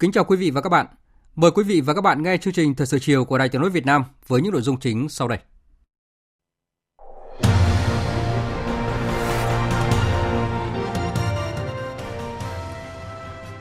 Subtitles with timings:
[0.00, 0.86] Kính chào quý vị và các bạn.
[1.36, 3.60] Mời quý vị và các bạn nghe chương trình Thời sự chiều của Đài Tiếng
[3.60, 5.38] nói Việt Nam với những nội dung chính sau đây.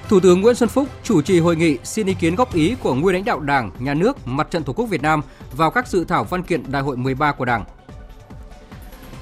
[0.10, 2.96] Thủ tướng Nguyễn Xuân Phúc chủ trì hội nghị xin ý kiến góp ý của
[2.96, 5.22] nguyên lãnh đạo Đảng, Nhà nước, Mặt trận Tổ quốc Việt Nam
[5.52, 7.66] vào các dự thảo văn kiện Đại hội 13 của Đảng.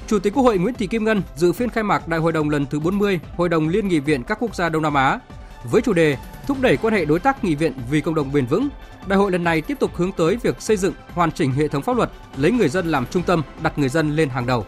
[0.06, 2.50] Chủ tịch Quốc hội Nguyễn Thị Kim Ngân dự phiên khai mạc Đại hội đồng
[2.50, 5.18] lần thứ 40 Hội đồng Liên nghị viện các quốc gia Đông Nam Á
[5.70, 8.46] với chủ đề thúc đẩy quan hệ đối tác nghị viện vì cộng đồng bền
[8.46, 8.68] vững.
[9.06, 11.82] Đại hội lần này tiếp tục hướng tới việc xây dựng, hoàn chỉnh hệ thống
[11.82, 14.66] pháp luật, lấy người dân làm trung tâm, đặt người dân lên hàng đầu.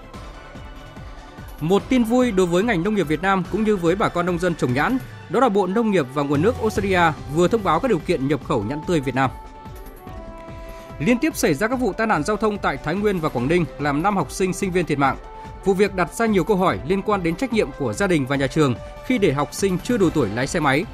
[1.61, 4.27] Một tin vui đối với ngành nông nghiệp Việt Nam cũng như với bà con
[4.27, 7.03] nông dân trồng nhãn, đó là Bộ Nông nghiệp và Nguồn nước Australia
[7.35, 9.31] vừa thông báo các điều kiện nhập khẩu nhãn tươi Việt Nam.
[10.99, 13.49] Liên tiếp xảy ra các vụ tai nạn giao thông tại Thái Nguyên và Quảng
[13.49, 15.17] Ninh làm 5 học sinh sinh viên thiệt mạng.
[15.69, 18.27] Vụ việc đặt ra nhiều câu hỏi liên quan đến trách nhiệm của gia đình
[18.27, 18.75] và nhà trường
[19.07, 20.85] khi để học sinh chưa đủ tuổi lái xe máy.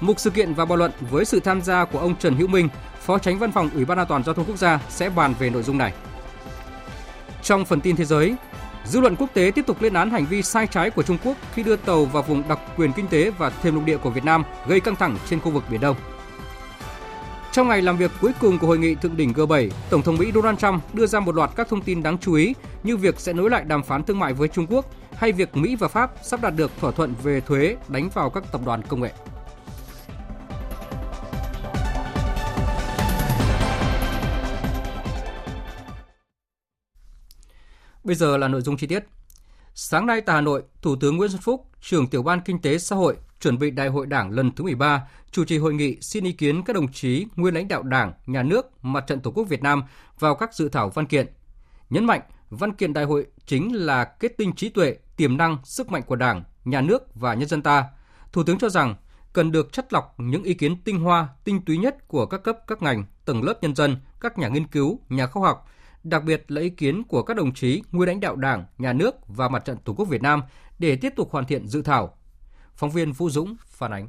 [0.00, 2.68] Mục sự kiện và bàn luận với sự tham gia của ông Trần Hữu Minh,
[3.00, 5.50] Phó Tránh Văn phòng Ủy ban An toàn giao thông quốc gia sẽ bàn về
[5.50, 5.92] nội dung này.
[7.42, 8.34] Trong phần tin thế giới,
[8.84, 11.36] dư luận quốc tế tiếp tục lên án hành vi sai trái của Trung Quốc
[11.54, 14.24] khi đưa tàu vào vùng đặc quyền kinh tế và thềm lục địa của Việt
[14.24, 15.96] Nam gây căng thẳng trên khu vực Biển Đông.
[17.58, 20.32] Trong ngày làm việc cuối cùng của hội nghị thượng đỉnh G7, Tổng thống Mỹ
[20.34, 23.32] Donald Trump đưa ra một loạt các thông tin đáng chú ý như việc sẽ
[23.32, 26.42] nối lại đàm phán thương mại với Trung Quốc hay việc Mỹ và Pháp sắp
[26.42, 29.12] đạt được thỏa thuận về thuế đánh vào các tập đoàn công nghệ.
[38.04, 39.04] Bây giờ là nội dung chi tiết.
[39.74, 42.78] Sáng nay tại Hà Nội, Thủ tướng Nguyễn Xuân Phúc, trưởng tiểu ban Kinh tế
[42.78, 46.24] xã hội, chuẩn bị Đại hội Đảng lần thứ 13, chủ trì hội nghị xin
[46.24, 49.44] ý kiến các đồng chí nguyên lãnh đạo Đảng, Nhà nước, Mặt trận Tổ quốc
[49.44, 49.82] Việt Nam
[50.18, 51.26] vào các dự thảo văn kiện.
[51.90, 55.90] Nhấn mạnh, văn kiện đại hội chính là kết tinh trí tuệ, tiềm năng, sức
[55.90, 57.84] mạnh của Đảng, Nhà nước và nhân dân ta.
[58.32, 58.94] Thủ tướng cho rằng
[59.32, 62.58] cần được chất lọc những ý kiến tinh hoa, tinh túy nhất của các cấp,
[62.66, 65.68] các ngành, tầng lớp nhân dân, các nhà nghiên cứu, nhà khoa học,
[66.04, 69.14] đặc biệt là ý kiến của các đồng chí nguyên lãnh đạo Đảng, Nhà nước
[69.26, 70.42] và Mặt trận Tổ quốc Việt Nam
[70.78, 72.17] để tiếp tục hoàn thiện dự thảo.
[72.78, 74.08] Phóng viên Vũ Dũng phản ánh.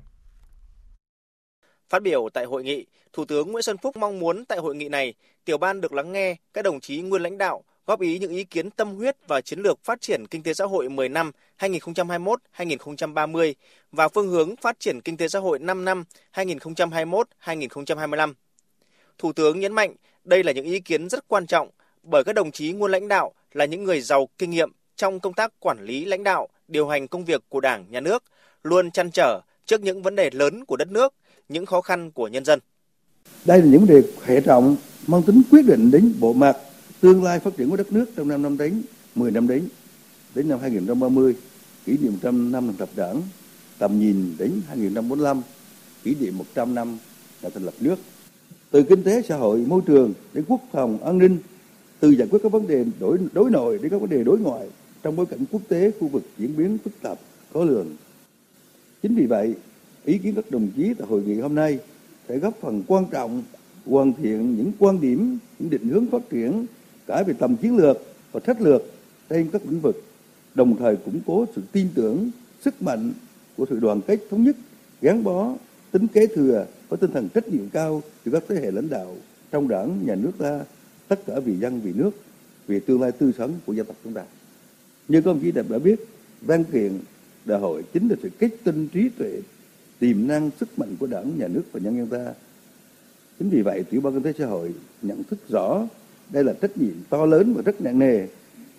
[1.90, 4.90] Phát biểu tại hội nghị, Thủ tướng Nguyễn Xuân Phúc mong muốn tại hội nghị
[4.90, 5.13] này,
[5.46, 8.44] tiểu ban được lắng nghe các đồng chí nguyên lãnh đạo góp ý những ý
[8.44, 13.53] kiến tâm huyết và chiến lược phát triển kinh tế xã hội 10 năm 2021-2030
[13.91, 16.03] và phương hướng phát triển kinh tế xã hội 5 năm
[16.34, 18.34] 2021-2025.
[19.18, 21.69] Thủ tướng nhấn mạnh đây là những ý kiến rất quan trọng
[22.03, 25.34] bởi các đồng chí nguyên lãnh đạo là những người giàu kinh nghiệm trong công
[25.34, 28.24] tác quản lý lãnh đạo, điều hành công việc của Đảng, Nhà nước,
[28.64, 31.14] luôn chăn trở trước những vấn đề lớn của đất nước,
[31.50, 32.59] những khó khăn của nhân dân.
[33.46, 34.75] Đây là những vấn đề hệ trọng
[35.08, 36.58] mang tính quyết định đến bộ mặt
[37.02, 38.81] tương lai phát triển của đất nước trong 5 năm đến
[39.16, 39.68] 10 năm đến
[40.36, 41.36] đến năm 2030
[41.86, 43.22] kỷ niệm 100 năm thành lập đảng
[43.80, 45.42] tầm nhìn đến 2045
[46.03, 46.98] kỷ niệm 100 năm
[47.42, 47.96] ngày thành lập nước
[48.72, 51.38] từ kinh tế xã hội môi trường đến quốc phòng an ninh
[52.00, 54.68] từ giải quyết các vấn đề đối đối nội đến các vấn đề đối ngoại
[55.03, 57.19] trong bối cảnh quốc tế khu vực diễn biến phức tạp
[57.53, 57.88] khó lường
[59.02, 59.56] chính vì vậy,
[60.06, 61.80] ý kiến các đồng chí tại hội nghị hôm nay
[62.30, 63.44] sẽ góp phần quan trọng
[63.86, 66.66] hoàn thiện những quan điểm, những định hướng phát triển
[67.08, 67.98] cả về tầm chiến lược
[68.32, 68.82] và sách lược
[69.30, 70.04] trên các lĩnh vực,
[70.56, 72.31] đồng thời củng cố sự tin tưởng,
[72.62, 73.12] sức mạnh
[73.57, 74.56] của sự đoàn kết thống nhất,
[75.01, 75.54] gắn bó,
[75.92, 79.16] tính kế thừa và tinh thần trách nhiệm cao từ các thế hệ lãnh đạo
[79.51, 80.62] trong đảng, nhà nước ta,
[81.07, 82.12] tất cả vì dân, vì nước,
[82.68, 84.24] vì tương lai tươi sáng của dân tộc chúng ta.
[85.07, 86.06] Như các ông chí đã biết
[86.42, 87.00] văn kiện
[87.50, 89.42] đại hội chính là sự kết tinh trí tuệ,
[90.00, 92.34] tiềm năng sức mạnh của đảng, nhà nước và nhân dân ta
[93.40, 95.88] chính vì vậy, tiểu ban kinh tế xã hội nhận thức rõ
[96.30, 98.28] đây là trách nhiệm to lớn và rất nặng nề,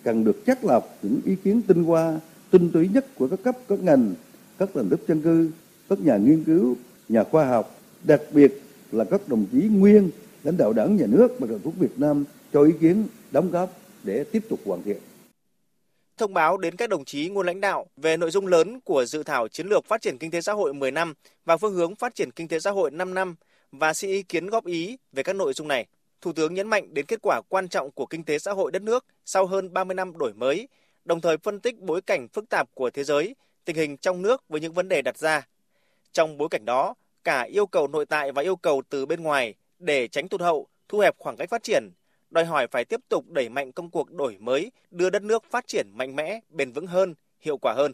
[0.03, 2.19] cần được chắc lọc những ý kiến tinh hoa,
[2.51, 4.13] tinh túy nhất của các cấp, các ngành,
[4.57, 5.49] các tầng lớp dân cư,
[5.89, 6.75] các nhà nghiên cứu,
[7.09, 10.09] nhà khoa học, đặc biệt là các đồng chí nguyên
[10.43, 12.23] lãnh đạo đảng, nhà nước và đoàn quốc Việt Nam
[12.53, 14.97] cho ý kiến đóng góp để tiếp tục hoàn thiện
[16.17, 19.23] thông báo đến các đồng chí nguyên lãnh đạo về nội dung lớn của dự
[19.23, 21.13] thảo chiến lược phát triển kinh tế xã hội 10 năm
[21.45, 23.35] và phương hướng phát triển kinh tế xã hội 5 năm
[23.71, 25.85] và xin ý kiến góp ý về các nội dung này.
[26.21, 28.81] Thủ tướng nhấn mạnh đến kết quả quan trọng của kinh tế xã hội đất
[28.81, 30.67] nước sau hơn 30 năm đổi mới,
[31.05, 33.35] đồng thời phân tích bối cảnh phức tạp của thế giới,
[33.65, 35.47] tình hình trong nước với những vấn đề đặt ra.
[36.11, 36.93] Trong bối cảnh đó,
[37.23, 40.67] cả yêu cầu nội tại và yêu cầu từ bên ngoài để tránh tụt hậu,
[40.87, 41.89] thu hẹp khoảng cách phát triển,
[42.31, 45.67] đòi hỏi phải tiếp tục đẩy mạnh công cuộc đổi mới, đưa đất nước phát
[45.67, 47.93] triển mạnh mẽ, bền vững hơn, hiệu quả hơn.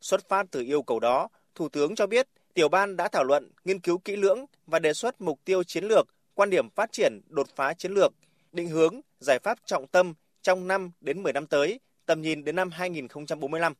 [0.00, 3.50] Xuất phát từ yêu cầu đó, Thủ tướng cho biết tiểu ban đã thảo luận,
[3.64, 7.20] nghiên cứu kỹ lưỡng và đề xuất mục tiêu chiến lược, quan điểm phát triển,
[7.28, 8.12] đột phá chiến lược,
[8.52, 12.56] định hướng, giải pháp trọng tâm trong 5 đến 10 năm tới, tầm nhìn đến
[12.56, 13.74] năm 2045.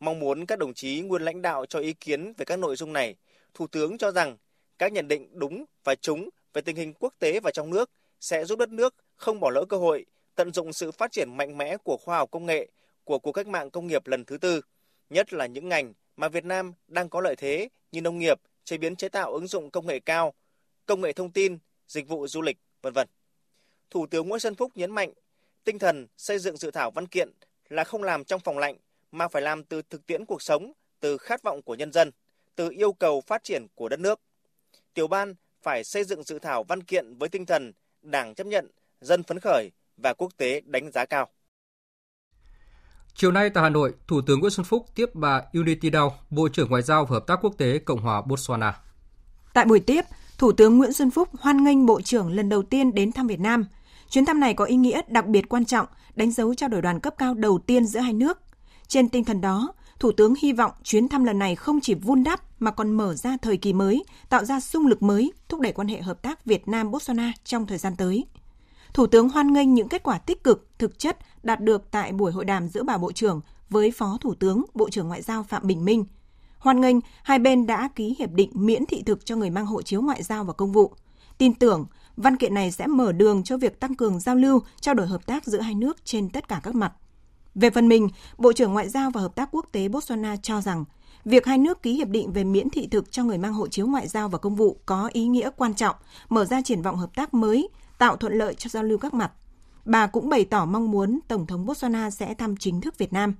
[0.00, 2.92] Mong muốn các đồng chí nguyên lãnh đạo cho ý kiến về các nội dung
[2.92, 3.14] này,
[3.54, 4.36] Thủ tướng cho rằng
[4.78, 7.90] các nhận định đúng và trúng về tình hình quốc tế và trong nước
[8.20, 11.58] sẽ giúp đất nước không bỏ lỡ cơ hội, tận dụng sự phát triển mạnh
[11.58, 12.68] mẽ của khoa học công nghệ,
[13.04, 14.60] của cuộc cách mạng công nghiệp lần thứ tư,
[15.10, 18.78] nhất là những ngành mà Việt Nam đang có lợi thế như nông nghiệp, chế
[18.78, 20.34] biến chế tạo ứng dụng công nghệ cao,
[20.86, 21.58] công nghệ thông tin,
[21.88, 23.08] dịch vụ du lịch, vân vân.
[23.90, 25.12] Thủ tướng Nguyễn Xuân Phúc nhấn mạnh,
[25.64, 27.30] tinh thần xây dựng dự thảo văn kiện
[27.68, 28.76] là không làm trong phòng lạnh
[29.12, 32.10] mà phải làm từ thực tiễn cuộc sống, từ khát vọng của nhân dân,
[32.54, 34.20] từ yêu cầu phát triển của đất nước.
[34.94, 37.72] Tiểu ban phải xây dựng dự thảo văn kiện với tinh thần
[38.06, 38.70] Đảng chấp nhận,
[39.00, 41.28] dân phấn khởi và quốc tế đánh giá cao.
[43.14, 46.48] Chiều nay tại Hà Nội, Thủ tướng Nguyễn Xuân Phúc tiếp bà Unity Dow, Bộ
[46.48, 48.72] trưởng Ngoại giao và Hợp tác Quốc tế Cộng hòa Botswana.
[49.54, 50.04] Tại buổi tiếp,
[50.38, 53.40] Thủ tướng Nguyễn Xuân Phúc hoan nghênh Bộ trưởng lần đầu tiên đến thăm Việt
[53.40, 53.64] Nam.
[54.10, 57.00] Chuyến thăm này có ý nghĩa đặc biệt quan trọng, đánh dấu trao đổi đoàn
[57.00, 58.38] cấp cao đầu tiên giữa hai nước.
[58.88, 62.24] Trên tinh thần đó, Thủ tướng hy vọng chuyến thăm lần này không chỉ vun
[62.24, 65.72] đắp mà còn mở ra thời kỳ mới, tạo ra sung lực mới, thúc đẩy
[65.72, 68.24] quan hệ hợp tác Việt Nam Botswana trong thời gian tới.
[68.94, 72.32] Thủ tướng hoan nghênh những kết quả tích cực, thực chất đạt được tại buổi
[72.32, 75.66] hội đàm giữa bà Bộ trưởng với Phó Thủ tướng, Bộ trưởng Ngoại giao Phạm
[75.66, 76.04] Bình Minh.
[76.58, 79.82] Hoan nghênh hai bên đã ký hiệp định miễn thị thực cho người mang hộ
[79.82, 80.92] chiếu ngoại giao và công vụ.
[81.38, 81.86] Tin tưởng
[82.16, 85.26] văn kiện này sẽ mở đường cho việc tăng cường giao lưu, trao đổi hợp
[85.26, 86.92] tác giữa hai nước trên tất cả các mặt.
[87.54, 90.84] Về phần mình, Bộ trưởng Ngoại giao và Hợp tác Quốc tế Botswana cho rằng
[91.26, 93.86] việc hai nước ký hiệp định về miễn thị thực cho người mang hộ chiếu
[93.86, 95.96] ngoại giao và công vụ có ý nghĩa quan trọng,
[96.28, 97.68] mở ra triển vọng hợp tác mới,
[97.98, 99.32] tạo thuận lợi cho giao lưu các mặt.
[99.84, 103.34] Bà cũng bày tỏ mong muốn Tổng thống Botswana sẽ thăm chính thức Việt Nam.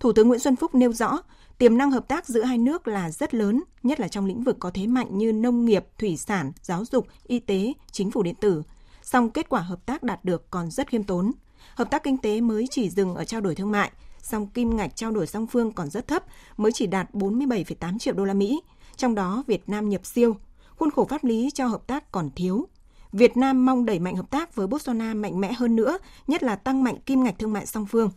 [0.00, 1.18] Thủ tướng Nguyễn Xuân Phúc nêu rõ,
[1.58, 4.56] tiềm năng hợp tác giữa hai nước là rất lớn, nhất là trong lĩnh vực
[4.60, 8.34] có thế mạnh như nông nghiệp, thủy sản, giáo dục, y tế, chính phủ điện
[8.40, 8.62] tử.
[9.02, 11.32] Song kết quả hợp tác đạt được còn rất khiêm tốn.
[11.74, 13.90] Hợp tác kinh tế mới chỉ dừng ở trao đổi thương mại,
[14.26, 16.24] song kim ngạch trao đổi song phương còn rất thấp,
[16.56, 18.60] mới chỉ đạt 47,8 triệu đô la Mỹ.
[18.96, 20.36] Trong đó Việt Nam nhập siêu,
[20.76, 22.68] khuôn khổ pháp lý cho hợp tác còn thiếu.
[23.12, 26.56] Việt Nam mong đẩy mạnh hợp tác với Botswana mạnh mẽ hơn nữa, nhất là
[26.56, 28.10] tăng mạnh kim ngạch thương mại song phương.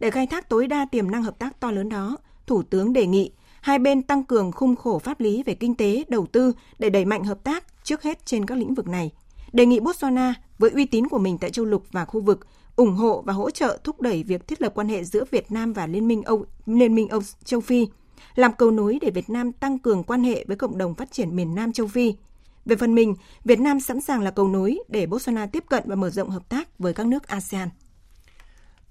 [0.00, 3.06] Để khai thác tối đa tiềm năng hợp tác to lớn đó, Thủ tướng đề
[3.06, 3.30] nghị
[3.60, 7.04] hai bên tăng cường khung khổ pháp lý về kinh tế, đầu tư để đẩy
[7.04, 9.10] mạnh hợp tác trước hết trên các lĩnh vực này.
[9.52, 12.46] Đề nghị Botswana với uy tín của mình tại châu lục và khu vực
[12.76, 15.72] ủng hộ và hỗ trợ thúc đẩy việc thiết lập quan hệ giữa Việt Nam
[15.72, 17.88] và Liên minh Âu Liên minh Âu châu Phi,
[18.34, 21.36] làm cầu nối để Việt Nam tăng cường quan hệ với cộng đồng phát triển
[21.36, 22.14] miền Nam châu Phi.
[22.64, 25.94] Về phần mình, Việt Nam sẵn sàng là cầu nối để Botswana tiếp cận và
[25.94, 27.68] mở rộng hợp tác với các nước ASEAN.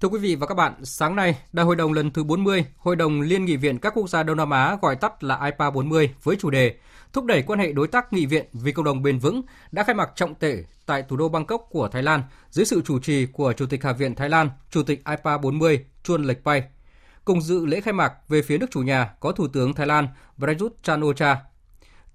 [0.02, 2.96] Thưa quý vị và các bạn, sáng nay, Đại hội đồng lần thứ 40, Hội
[2.96, 6.10] đồng Liên nghị viện các quốc gia Đông Nam Á gọi tắt là IPA 40
[6.24, 6.76] với chủ đề
[7.14, 9.42] thúc đẩy quan hệ đối tác nghị viện vì cộng đồng bền vững
[9.72, 13.00] đã khai mạc trọng thể tại thủ đô Bangkok của Thái Lan dưới sự chủ
[13.00, 16.64] trì của Chủ tịch Hạ viện Thái Lan, Chủ tịch IPA 40 Chuan Lệch Pai.
[17.26, 20.08] Cùng dự lễ khai mạc về phía nước chủ nhà có Thủ tướng Thái Lan
[20.38, 21.42] Prayut Chan-o-cha.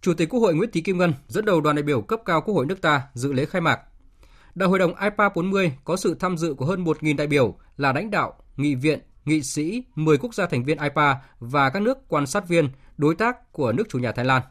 [0.01, 2.41] Chủ tịch Quốc hội Nguyễn Thị Kim Ngân dẫn đầu đoàn đại biểu cấp cao
[2.41, 3.81] Quốc hội nước ta dự lễ khai mạc.
[4.55, 7.93] Đại hội đồng IPA 40 có sự tham dự của hơn 1.000 đại biểu là
[7.93, 11.99] lãnh đạo, nghị viện, nghị sĩ, 10 quốc gia thành viên IPA và các nước
[12.09, 14.43] quan sát viên, đối tác của nước chủ nhà Thái Lan.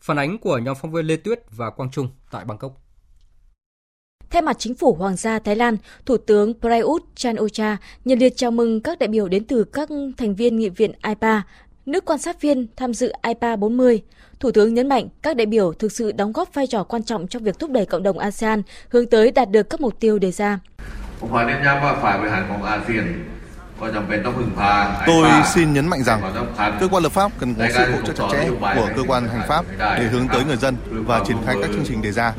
[0.00, 2.72] Phản ánh của nhóm phóng viên Lê Tuyết và Quang Trung tại Bangkok.
[4.30, 5.76] Thay mặt chính phủ Hoàng gia Thái Lan,
[6.06, 10.34] Thủ tướng Prayut Chan-o-cha nhiệt liệt chào mừng các đại biểu đến từ các thành
[10.34, 11.42] viên nghị viện IPA,
[11.86, 14.02] nước quan sát viên tham dự IPA 40.
[14.40, 17.28] Thủ tướng nhấn mạnh các đại biểu thực sự đóng góp vai trò quan trọng
[17.28, 20.32] trong việc thúc đẩy cộng đồng ASEAN hướng tới đạt được các mục tiêu đề
[20.32, 20.58] ra.
[25.06, 26.48] Tôi xin nhấn mạnh rằng
[26.80, 29.48] cơ quan lập pháp cần có sự hỗ trợ chặt chẽ của cơ quan hành
[29.48, 32.32] pháp để hướng tới người dân và triển khai các chương trình đề ra.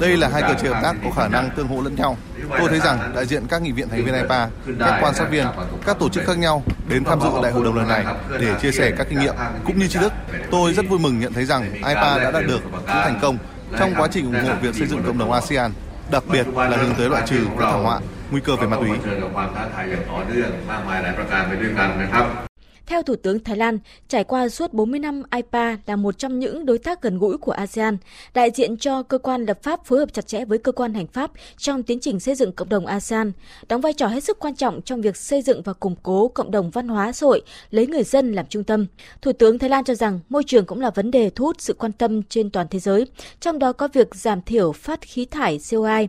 [0.00, 2.16] Đây là hai cơ chế hợp tác có khả năng tương hỗ lẫn nhau.
[2.58, 5.46] Tôi thấy rằng đại diện các nghị viện thành viên IPA, các quan sát viên,
[5.86, 8.04] các tổ chức khác nhau đến tham dự đại hội đồng lần này
[8.40, 10.12] để chia sẻ các kinh nghiệm cũng như tri thức.
[10.50, 13.38] Tôi rất vui mừng nhận thấy rằng IPA đã đạt được những thành công
[13.78, 15.72] trong quá trình ủng hộ việc xây dựng cộng đồng ASEAN,
[16.10, 18.00] đặc biệt là hướng tới loại trừ các thảm họa
[18.30, 22.53] มุ้ยเกิลเป็นมยเจอกัความท้าทายอย่างต่อเนื่องมากมายหลายประการไปด้วยกันนะครับ
[22.86, 26.66] Theo Thủ tướng Thái Lan, trải qua suốt 40 năm, IPA là một trong những
[26.66, 27.96] đối tác gần gũi của ASEAN,
[28.34, 31.06] đại diện cho cơ quan lập pháp phối hợp chặt chẽ với cơ quan hành
[31.06, 33.32] pháp trong tiến trình xây dựng cộng đồng ASEAN,
[33.68, 36.50] đóng vai trò hết sức quan trọng trong việc xây dựng và củng cố cộng
[36.50, 38.86] đồng văn hóa xã hội, lấy người dân làm trung tâm.
[39.22, 41.74] Thủ tướng Thái Lan cho rằng môi trường cũng là vấn đề thu hút sự
[41.74, 43.06] quan tâm trên toàn thế giới,
[43.40, 46.06] trong đó có việc giảm thiểu phát khí thải CO2.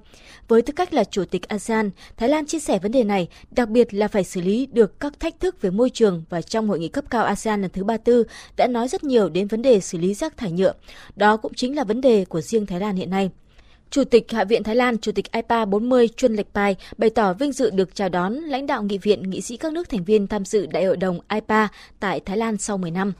[0.48, 3.70] Với tư cách là Chủ tịch ASEAN, Thái Lan chia sẻ vấn đề này, đặc
[3.70, 6.79] biệt là phải xử lý được các thách thức về môi trường và trong hội
[6.79, 8.24] nghị cấp cao ASEAN lần thứ 34
[8.57, 10.74] đã nói rất nhiều đến vấn đề xử lý rác thải nhựa.
[11.15, 13.29] Đó cũng chính là vấn đề của riêng Thái Lan hiện nay.
[13.89, 17.34] Chủ tịch Hạ viện Thái Lan, Chủ tịch IPA 40 Chuân Lệch Pai bày tỏ
[17.34, 20.27] vinh dự được chào đón lãnh đạo nghị viện nghị sĩ các nước thành viên
[20.27, 21.67] tham dự Đại hội đồng IPA
[22.00, 23.13] tại Thái Lan sau 10 năm.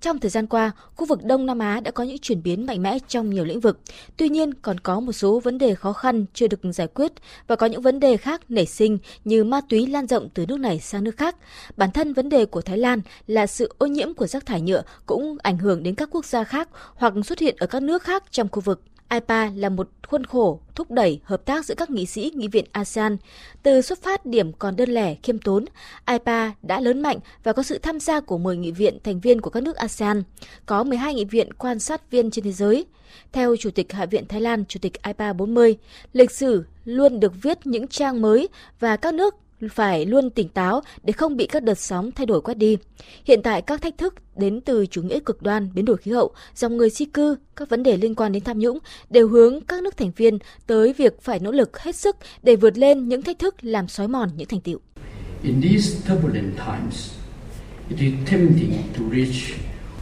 [0.00, 2.82] Trong thời gian qua, khu vực Đông Nam Á đã có những chuyển biến mạnh
[2.82, 3.80] mẽ trong nhiều lĩnh vực.
[4.16, 7.12] Tuy nhiên, còn có một số vấn đề khó khăn chưa được giải quyết
[7.46, 10.60] và có những vấn đề khác nảy sinh như ma túy lan rộng từ nước
[10.60, 11.36] này sang nước khác.
[11.76, 14.82] Bản thân vấn đề của Thái Lan là sự ô nhiễm của rác thải nhựa
[15.06, 18.24] cũng ảnh hưởng đến các quốc gia khác hoặc xuất hiện ở các nước khác
[18.30, 18.82] trong khu vực.
[19.10, 22.64] IPA là một khuôn khổ thúc đẩy hợp tác giữa các nghị sĩ nghị viện
[22.72, 23.16] ASEAN.
[23.62, 25.64] Từ xuất phát điểm còn đơn lẻ, khiêm tốn,
[26.06, 29.40] IPA đã lớn mạnh và có sự tham gia của 10 nghị viện thành viên
[29.40, 30.22] của các nước ASEAN,
[30.66, 32.86] có 12 nghị viện quan sát viên trên thế giới.
[33.32, 35.76] Theo Chủ tịch Hạ viện Thái Lan, Chủ tịch IPA 40,
[36.12, 38.48] lịch sử luôn được viết những trang mới
[38.80, 39.34] và các nước
[39.72, 42.76] phải luôn tỉnh táo để không bị các đợt sóng thay đổi quét đi.
[43.24, 46.30] Hiện tại các thách thức đến từ chủ nghĩa cực đoan, biến đổi khí hậu,
[46.54, 48.78] dòng người di cư, các vấn đề liên quan đến tham nhũng
[49.10, 52.78] đều hướng các nước thành viên tới việc phải nỗ lực hết sức để vượt
[52.78, 54.80] lên những thách thức làm xói mòn những thành tiệu.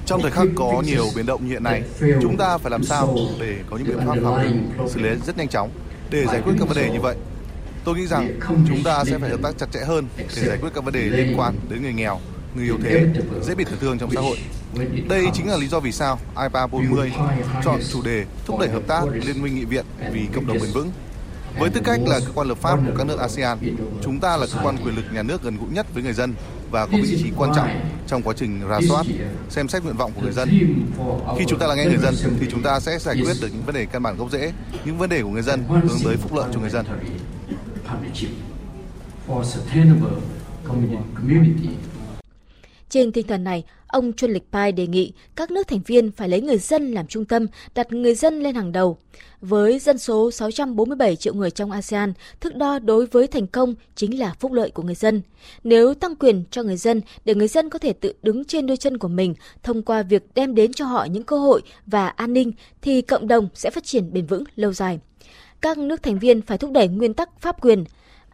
[0.07, 1.83] trong thời khắc có nhiều biến động như hiện nay,
[2.23, 5.49] chúng ta phải làm sao để có những biện pháp phòng xử lý rất nhanh
[5.49, 5.71] chóng
[6.11, 7.17] để giải quyết các vấn đề như vậy
[7.87, 10.71] Tôi nghĩ rằng chúng ta sẽ phải hợp tác chặt chẽ hơn để giải quyết
[10.75, 12.21] các vấn đề liên quan đến người nghèo,
[12.55, 13.07] người yếu thế,
[13.43, 14.39] dễ bị tổn thương trong xã hội.
[15.09, 17.13] Đây chính là lý do vì sao IPA 40
[17.65, 20.71] chọn chủ đề thúc đẩy hợp tác Liên minh nghị viện vì cộng đồng bền
[20.73, 20.91] vững.
[21.59, 23.59] Với tư cách là cơ quan lập pháp của các nước ASEAN,
[24.03, 26.35] chúng ta là cơ quan quyền lực nhà nước gần gũi nhất với người dân
[26.71, 27.69] và có vị trí quan trọng
[28.07, 29.07] trong quá trình rà soát,
[29.51, 30.49] xem xét nguyện vọng của người dân.
[31.39, 33.63] Khi chúng ta là nghe người dân thì chúng ta sẽ giải quyết được những
[33.67, 34.53] vấn đề căn bản gốc rễ,
[34.85, 36.87] những vấn đề của người dân hướng tới phúc lợi cho người dân
[37.87, 38.31] partnership
[39.27, 40.17] for sustainable
[41.15, 41.69] community.
[42.89, 46.29] Trên tinh thần này, ông Chuân Lịch Pai đề nghị các nước thành viên phải
[46.29, 48.99] lấy người dân làm trung tâm, đặt người dân lên hàng đầu.
[49.41, 54.19] Với dân số 647 triệu người trong ASEAN, thước đo đối với thành công chính
[54.19, 55.23] là phúc lợi của người dân.
[55.65, 58.77] Nếu tăng quyền cho người dân để người dân có thể tự đứng trên đôi
[58.77, 62.33] chân của mình thông qua việc đem đến cho họ những cơ hội và an
[62.33, 62.53] ninh,
[62.83, 64.99] thì cộng đồng sẽ phát triển bền vững lâu dài
[65.61, 67.85] các nước thành viên phải thúc đẩy nguyên tắc pháp quyền.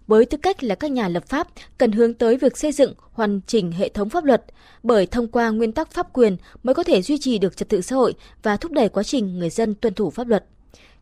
[0.06, 1.48] Với tư cách là các nhà lập pháp,
[1.78, 4.44] cần hướng tới việc xây dựng, hoàn chỉnh hệ thống pháp luật,
[4.82, 7.80] bởi thông qua nguyên tắc pháp quyền mới có thể duy trì được trật tự
[7.80, 10.44] xã hội và thúc đẩy quá trình người dân tuân thủ pháp luật.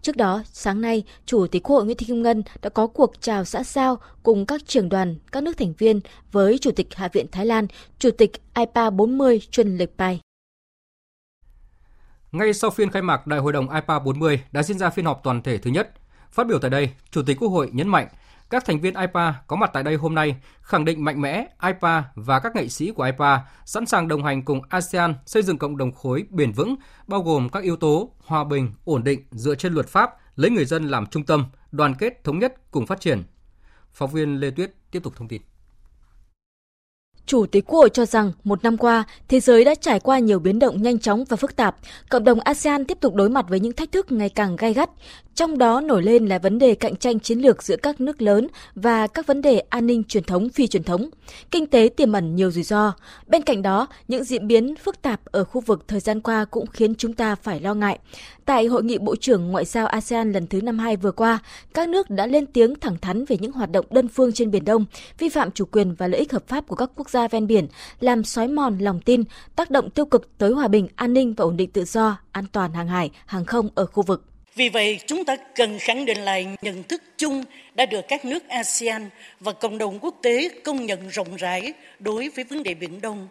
[0.02, 3.12] Trước đó, sáng nay, Chủ tịch Quốc hội Nguyễn Thị Kim Ngân đã có cuộc
[3.20, 6.00] chào xã giao cùng các trưởng đoàn, các nước thành viên
[6.32, 7.66] với Chủ tịch Hạ viện Thái Lan,
[7.98, 10.20] Chủ tịch IPA 40 Chuân Lịch Pai.
[12.32, 15.20] Ngay sau phiên khai mạc Đại hội đồng IPA 40 đã diễn ra phiên họp
[15.24, 15.90] toàn thể thứ nhất,
[16.32, 18.08] Phát biểu tại đây, Chủ tịch Quốc hội nhấn mạnh
[18.50, 22.04] các thành viên IPA có mặt tại đây hôm nay khẳng định mạnh mẽ IPA
[22.14, 25.76] và các nghệ sĩ của IPA sẵn sàng đồng hành cùng ASEAN xây dựng cộng
[25.76, 29.72] đồng khối bền vững, bao gồm các yếu tố hòa bình, ổn định dựa trên
[29.72, 33.22] luật pháp, lấy người dân làm trung tâm, đoàn kết thống nhất cùng phát triển.
[33.92, 35.42] Phóng viên Lê Tuyết tiếp tục thông tin.
[37.26, 40.38] Chủ tịch Quốc hội cho rằng một năm qua, thế giới đã trải qua nhiều
[40.38, 41.76] biến động nhanh chóng và phức tạp.
[42.08, 44.90] Cộng đồng ASEAN tiếp tục đối mặt với những thách thức ngày càng gai gắt,
[45.34, 48.48] trong đó nổi lên là vấn đề cạnh tranh chiến lược giữa các nước lớn
[48.74, 51.10] và các vấn đề an ninh truyền thống phi truyền thống.
[51.50, 52.92] Kinh tế tiềm ẩn nhiều rủi ro.
[53.26, 56.66] Bên cạnh đó, những diễn biến phức tạp ở khu vực thời gian qua cũng
[56.66, 57.98] khiến chúng ta phải lo ngại.
[58.50, 61.38] Tại hội nghị Bộ trưởng Ngoại giao ASEAN lần thứ 52 vừa qua,
[61.74, 64.64] các nước đã lên tiếng thẳng thắn về những hoạt động đơn phương trên Biển
[64.64, 64.84] Đông,
[65.18, 67.66] vi phạm chủ quyền và lợi ích hợp pháp của các quốc gia ven biển,
[68.00, 69.22] làm xói mòn lòng tin,
[69.56, 72.44] tác động tiêu cực tới hòa bình, an ninh và ổn định tự do, an
[72.52, 74.24] toàn hàng hải, hàng không ở khu vực.
[74.54, 78.48] Vì vậy, chúng ta cần khẳng định lại nhận thức chung đã được các nước
[78.48, 83.00] ASEAN và cộng đồng quốc tế công nhận rộng rãi đối với vấn đề Biển
[83.00, 83.28] Đông,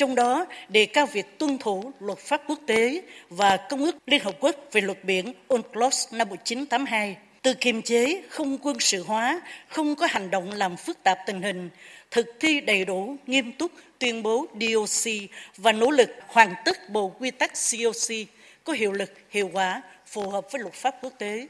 [0.00, 4.24] trong đó đề cao việc tuân thủ luật pháp quốc tế và Công ước Liên
[4.24, 9.40] Hợp Quốc về luật biển UNCLOS năm 1982, từ kiềm chế, không quân sự hóa,
[9.68, 11.70] không có hành động làm phức tạp tình hình,
[12.10, 15.12] thực thi đầy đủ, nghiêm túc tuyên bố DOC
[15.56, 18.16] và nỗ lực hoàn tất bộ quy tắc COC
[18.64, 21.46] có hiệu lực, hiệu quả phù hợp với luật pháp quốc tế.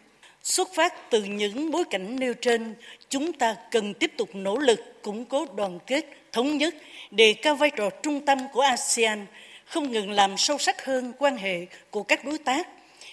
[0.51, 2.75] Xuất phát từ những bối cảnh nêu trên,
[3.09, 6.75] chúng ta cần tiếp tục nỗ lực củng cố đoàn kết, thống nhất,
[7.11, 9.27] đề cao vai trò trung tâm của ASEAN,
[9.65, 12.69] không ngừng làm sâu sắc hơn quan hệ của các đối tác,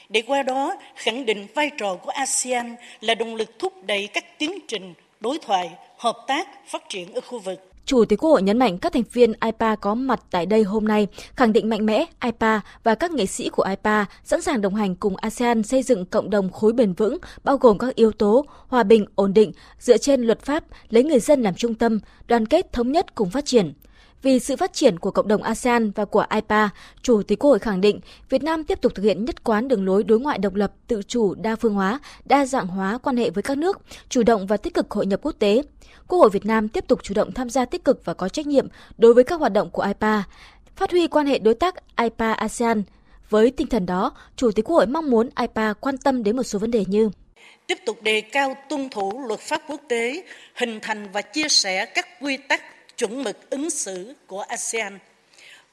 [0.10, 4.38] để qua đó khẳng định vai trò của ASEAN là động lực thúc đẩy các
[4.38, 7.67] tiến trình đối thoại, hợp tác, phát triển ở khu vực.
[7.88, 10.86] Chủ tịch Quốc hội nhấn mạnh các thành viên IPA có mặt tại đây hôm
[10.86, 14.76] nay khẳng định mạnh mẽ IPA và các nghệ sĩ của IPA sẵn sàng đồng
[14.76, 18.46] hành cùng ASEAN xây dựng cộng đồng khối bền vững, bao gồm các yếu tố
[18.68, 22.46] hòa bình, ổn định, dựa trên luật pháp, lấy người dân làm trung tâm, đoàn
[22.46, 23.74] kết thống nhất cùng phát triển.
[24.22, 26.70] Vì sự phát triển của cộng đồng ASEAN và của IPA,
[27.02, 29.86] Chủ tịch Quốc hội khẳng định Việt Nam tiếp tục thực hiện nhất quán đường
[29.86, 33.30] lối đối ngoại độc lập, tự chủ, đa phương hóa, đa dạng hóa quan hệ
[33.30, 35.62] với các nước, chủ động và tích cực hội nhập quốc tế.
[36.08, 38.48] Quốc hội Việt Nam tiếp tục chủ động tham gia tích cực và có trách
[38.48, 40.24] nhiệm đối với các hoạt động của IPA,
[40.76, 42.84] phát huy quan hệ đối tác IPA-ASEAN.
[43.30, 46.44] Với tinh thần đó, Chủ tịch Quốc hội mong muốn IPA quan tâm đến một
[46.44, 47.10] số vấn đề như
[47.68, 50.24] tiếp tục đề cao tuân thủ luật pháp quốc tế,
[50.56, 52.62] hình thành và chia sẻ các quy tắc
[52.98, 55.00] chuẩn mực ứng xử của ASEAN,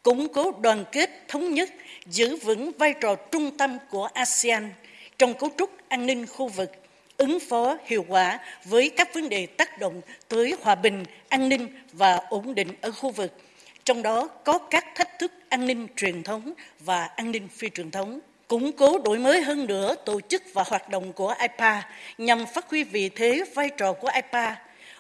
[0.03, 1.71] củng cố đoàn kết thống nhất,
[2.07, 4.71] giữ vững vai trò trung tâm của ASEAN
[5.19, 6.73] trong cấu trúc an ninh khu vực,
[7.17, 11.69] ứng phó hiệu quả với các vấn đề tác động tới hòa bình, an ninh
[11.93, 13.33] và ổn định ở khu vực,
[13.85, 17.91] trong đó có các thách thức an ninh truyền thống và an ninh phi truyền
[17.91, 21.83] thống củng cố đổi mới hơn nữa tổ chức và hoạt động của IPA
[22.19, 24.57] nhằm phát huy vị thế vai trò của IPA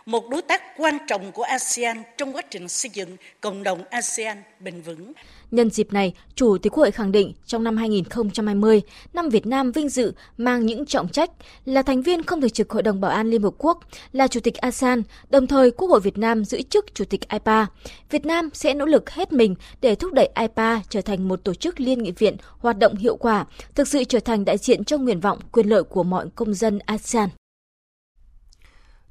[0.07, 4.43] một đối tác quan trọng của ASEAN trong quá trình xây dựng cộng đồng ASEAN
[4.61, 5.13] bền vững.
[5.51, 8.83] Nhân dịp này, Chủ tịch Quốc hội khẳng định trong năm 2020,
[9.13, 11.31] năm Việt Nam vinh dự mang những trọng trách
[11.65, 13.79] là thành viên không thường trực Hội đồng Bảo an Liên Hợp Quốc,
[14.13, 17.67] là Chủ tịch ASEAN, đồng thời Quốc hội Việt Nam giữ chức Chủ tịch IPA.
[18.11, 21.55] Việt Nam sẽ nỗ lực hết mình để thúc đẩy IPA trở thành một tổ
[21.55, 24.99] chức liên nghị viện hoạt động hiệu quả, thực sự trở thành đại diện cho
[24.99, 27.29] nguyện vọng quyền lợi của mọi công dân ASEAN.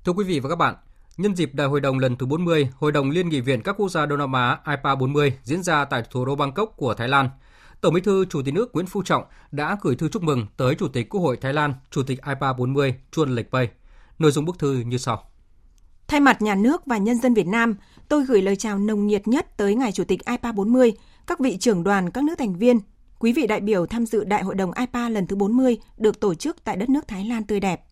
[0.06, 0.76] Thưa quý vị và các bạn,
[1.18, 3.90] nhân dịp Đại hội đồng lần thứ 40, Hội đồng Liên nghị viện các quốc
[3.90, 7.30] gia Đông Nam Á IPA 40 diễn ra tại thủ đô Bangkok của Thái Lan,
[7.82, 10.76] Tổng Bí thư Chủ tịch nước Nguyễn Phú Trọng đã gửi thư chúc mừng tới
[10.76, 13.70] Chủ tịch Quốc hội Thái Lan, Chủ tịch IPA 40 Chuan Lệch Pây.
[14.20, 15.24] Nội dung bức thư như sau.
[16.08, 17.76] Thay mặt nhà nước và nhân dân Việt Nam,
[18.10, 20.94] tôi gửi lời chào nồng nhiệt nhất tới ngài Chủ tịch IPA 40,
[21.28, 22.80] các vị trưởng đoàn các nước thành viên,
[23.20, 26.34] quý vị đại biểu tham dự Đại hội đồng IPA lần thứ 40 được tổ
[26.34, 27.86] chức tại đất nước Thái Lan tươi đẹp.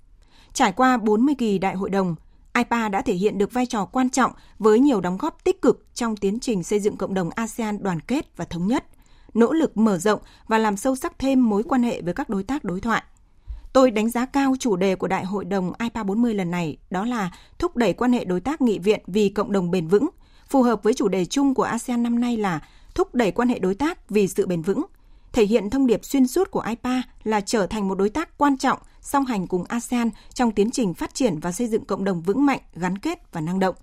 [0.54, 2.16] Trải qua 40 kỳ đại hội đồng,
[2.54, 5.86] IPA đã thể hiện được vai trò quan trọng với nhiều đóng góp tích cực
[5.94, 8.86] trong tiến trình xây dựng cộng đồng ASEAN đoàn kết và thống nhất,
[9.34, 12.44] nỗ lực mở rộng và làm sâu sắc thêm mối quan hệ với các đối
[12.44, 13.04] tác đối thoại.
[13.74, 17.06] Tôi đánh giá cao chủ đề của Đại hội đồng IPA 40 lần này, đó
[17.06, 20.10] là thúc đẩy quan hệ đối tác nghị viện vì cộng đồng bền vững,
[20.48, 22.60] phù hợp với chủ đề chung của ASEAN năm nay là
[22.96, 24.86] thúc đẩy quan hệ đối tác vì sự bền vững,
[25.34, 28.58] thể hiện thông điệp xuyên suốt của IPA là trở thành một đối tác quan
[28.58, 32.22] trọng song hành cùng ASEAN trong tiến trình phát triển và xây dựng cộng đồng
[32.22, 33.76] vững mạnh, gắn kết và năng động.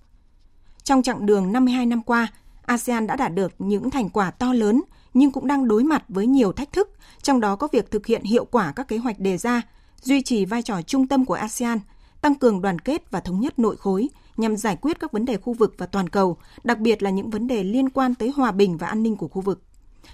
[0.83, 2.27] Trong chặng đường 52 năm qua,
[2.67, 4.83] ASEAN đã đạt được những thành quả to lớn
[5.15, 6.91] nhưng cũng đang đối mặt với nhiều thách thức,
[7.23, 9.63] trong đó có việc thực hiện hiệu quả các kế hoạch đề ra,
[10.03, 11.79] duy trì vai trò trung tâm của ASEAN,
[12.21, 15.37] tăng cường đoàn kết và thống nhất nội khối nhằm giải quyết các vấn đề
[15.37, 18.53] khu vực và toàn cầu, đặc biệt là những vấn đề liên quan tới hòa
[18.53, 19.63] bình và an ninh của khu vực.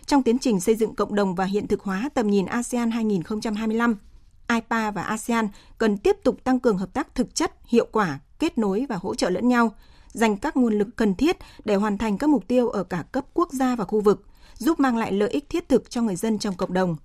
[0.07, 3.97] Trong tiến trình xây dựng cộng đồng và hiện thực hóa tầm nhìn ASEAN 2025,
[4.49, 8.59] IPA và ASEAN cần tiếp tục tăng cường hợp tác thực chất, hiệu quả, kết
[8.59, 9.75] nối và hỗ trợ lẫn nhau,
[10.09, 13.25] dành các nguồn lực cần thiết để hoàn thành các mục tiêu ở cả cấp
[13.35, 14.27] quốc gia và khu vực,
[14.59, 16.97] giúp mang lại lợi ích thiết thực cho người dân trong cộng đồng.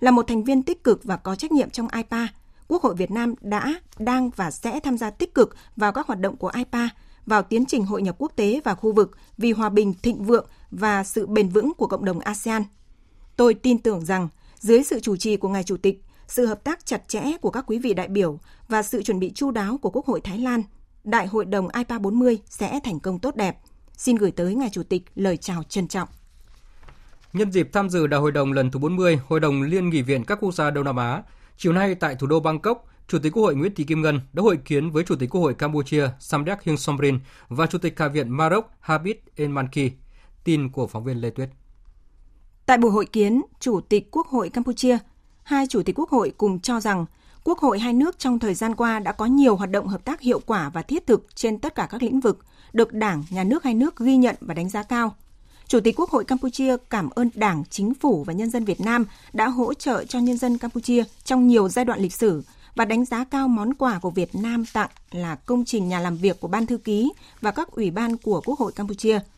[0.00, 2.28] Là một thành viên tích cực và có trách nhiệm trong IPA,
[2.68, 6.20] Quốc hội Việt Nam đã, đang và sẽ tham gia tích cực vào các hoạt
[6.20, 6.88] động của IPA,
[7.26, 10.46] vào tiến trình hội nhập quốc tế và khu vực vì hòa bình, thịnh vượng
[10.70, 12.64] và sự bền vững của cộng đồng ASEAN.
[13.36, 16.86] Tôi tin tưởng rằng dưới sự chủ trì của ngài chủ tịch, sự hợp tác
[16.86, 18.38] chặt chẽ của các quý vị đại biểu
[18.68, 20.62] và sự chuẩn bị chu đáo của Quốc hội Thái Lan,
[21.04, 23.58] Đại hội đồng IPA 40 sẽ thành công tốt đẹp.
[23.96, 26.08] Xin gửi tới ngài chủ tịch lời chào trân trọng.
[27.32, 30.24] Nhân dịp tham dự Đại hội đồng lần thứ 40 Hội đồng Liên nghị viện
[30.24, 31.22] các quốc gia Đông Nam Á,
[31.56, 34.42] chiều nay tại thủ đô Bangkok, Chủ tịch Quốc hội Nguyễn Thị Kim Ngân đã
[34.42, 38.08] hội kiến với Chủ tịch Quốc hội Campuchia Samdech Heng Somrin và Chủ tịch Hạ
[38.08, 39.90] viện Maroc Habib Enmanki.
[40.44, 41.48] Tin của phóng viên Lê Tuyết.
[42.66, 44.98] Tại buổi hội kiến, Chủ tịch Quốc hội Campuchia,
[45.50, 47.06] hai Chủ tịch Quốc hội cùng cho rằng
[47.44, 50.20] Quốc hội hai nước trong thời gian qua đã có nhiều hoạt động hợp tác
[50.20, 52.38] hiệu quả và thiết thực trên tất cả các lĩnh vực,
[52.72, 55.14] được Đảng, Nhà nước hai nước ghi nhận và đánh giá cao.
[55.66, 59.06] Chủ tịch Quốc hội Campuchia cảm ơn Đảng, Chính phủ và nhân dân Việt Nam
[59.32, 62.42] đã hỗ trợ cho nhân dân Campuchia trong nhiều giai đoạn lịch sử
[62.74, 66.16] và đánh giá cao món quà của Việt Nam tặng là công trình nhà làm
[66.16, 69.20] việc của Ban Thư ký và các ủy ban của Quốc hội Campuchia–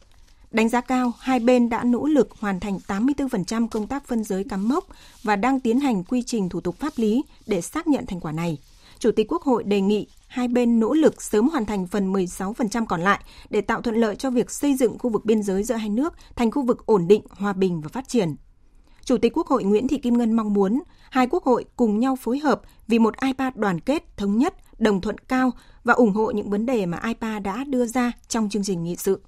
[0.52, 4.44] Đánh giá cao, hai bên đã nỗ lực hoàn thành 84% công tác phân giới
[4.44, 4.84] cắm mốc
[5.22, 8.32] và đang tiến hành quy trình thủ tục pháp lý để xác nhận thành quả
[8.32, 8.58] này.
[8.98, 12.86] Chủ tịch Quốc hội đề nghị hai bên nỗ lực sớm hoàn thành phần 16%
[12.86, 15.74] còn lại để tạo thuận lợi cho việc xây dựng khu vực biên giới giữa
[15.74, 18.36] hai nước thành khu vực ổn định, hòa bình và phát triển.
[19.04, 22.16] Chủ tịch Quốc hội Nguyễn Thị Kim Ngân mong muốn hai quốc hội cùng nhau
[22.16, 25.50] phối hợp vì một IPA đoàn kết, thống nhất, đồng thuận cao
[25.84, 28.96] và ủng hộ những vấn đề mà IPA đã đưa ra trong chương trình nghị
[28.96, 29.20] sự.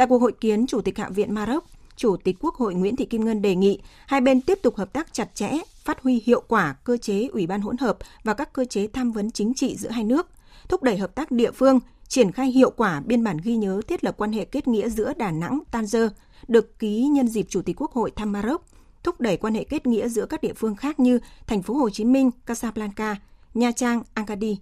[0.00, 1.64] Tại cuộc hội kiến, Chủ tịch Hạ viện Maroc,
[1.96, 4.92] Chủ tịch Quốc hội Nguyễn Thị Kim Ngân đề nghị hai bên tiếp tục hợp
[4.92, 5.50] tác chặt chẽ,
[5.84, 9.12] phát huy hiệu quả cơ chế Ủy ban hỗn hợp và các cơ chế tham
[9.12, 10.28] vấn chính trị giữa hai nước,
[10.68, 14.04] thúc đẩy hợp tác địa phương, triển khai hiệu quả biên bản ghi nhớ thiết
[14.04, 16.08] lập quan hệ kết nghĩa giữa Đà Nẵng, Tangier,
[16.48, 18.64] được ký nhân dịp Chủ tịch Quốc hội thăm Maroc,
[19.02, 21.90] thúc đẩy quan hệ kết nghĩa giữa các địa phương khác như thành phố Hồ
[21.90, 23.16] Chí Minh, Casablanca,
[23.54, 24.56] Nha Trang, Agadir,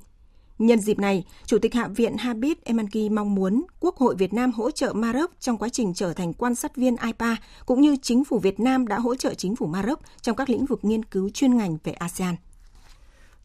[0.58, 4.52] Nhân dịp này, Chủ tịch Hạ viện Habib Emanki mong muốn Quốc hội Việt Nam
[4.52, 8.24] hỗ trợ Maroc trong quá trình trở thành quan sát viên IPA, cũng như chính
[8.24, 11.30] phủ Việt Nam đã hỗ trợ chính phủ Maroc trong các lĩnh vực nghiên cứu
[11.30, 12.34] chuyên ngành về ASEAN.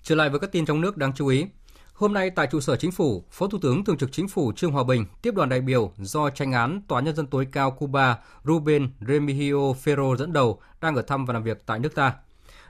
[0.03, 1.45] Trở lại với các tin trong nước đáng chú ý.
[1.93, 4.71] Hôm nay tại trụ sở chính phủ, Phó Thủ tướng Thường trực Chính phủ Trương
[4.71, 8.17] Hòa Bình tiếp đoàn đại biểu do tranh án Tòa Nhân dân tối cao Cuba
[8.43, 12.13] Ruben Remigio Ferro dẫn đầu đang ở thăm và làm việc tại nước ta.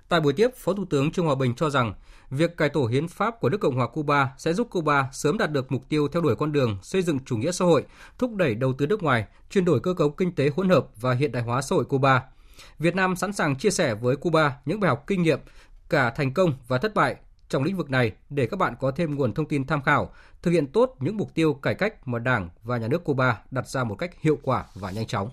[0.10, 1.94] Tại buổi tiếp, Phó Thủ tướng Trương Hòa Bình cho rằng
[2.30, 5.52] việc cải tổ hiến pháp của nước Cộng hòa Cuba sẽ giúp Cuba sớm đạt
[5.52, 7.84] được mục tiêu theo đuổi con đường xây dựng chủ nghĩa xã hội,
[8.18, 11.14] thúc đẩy đầu tư nước ngoài, chuyển đổi cơ cấu kinh tế hỗn hợp và
[11.14, 12.24] hiện đại hóa xã hội Cuba.
[12.80, 15.40] Việt Nam sẵn sàng chia sẻ với Cuba những bài học kinh nghiệm,
[15.90, 17.16] cả thành công và thất bại
[17.50, 20.52] trong lĩnh vực này để các bạn có thêm nguồn thông tin tham khảo, thực
[20.52, 23.84] hiện tốt những mục tiêu cải cách mà Đảng và Nhà nước Cuba đặt ra
[23.84, 25.30] một cách hiệu quả và nhanh chóng.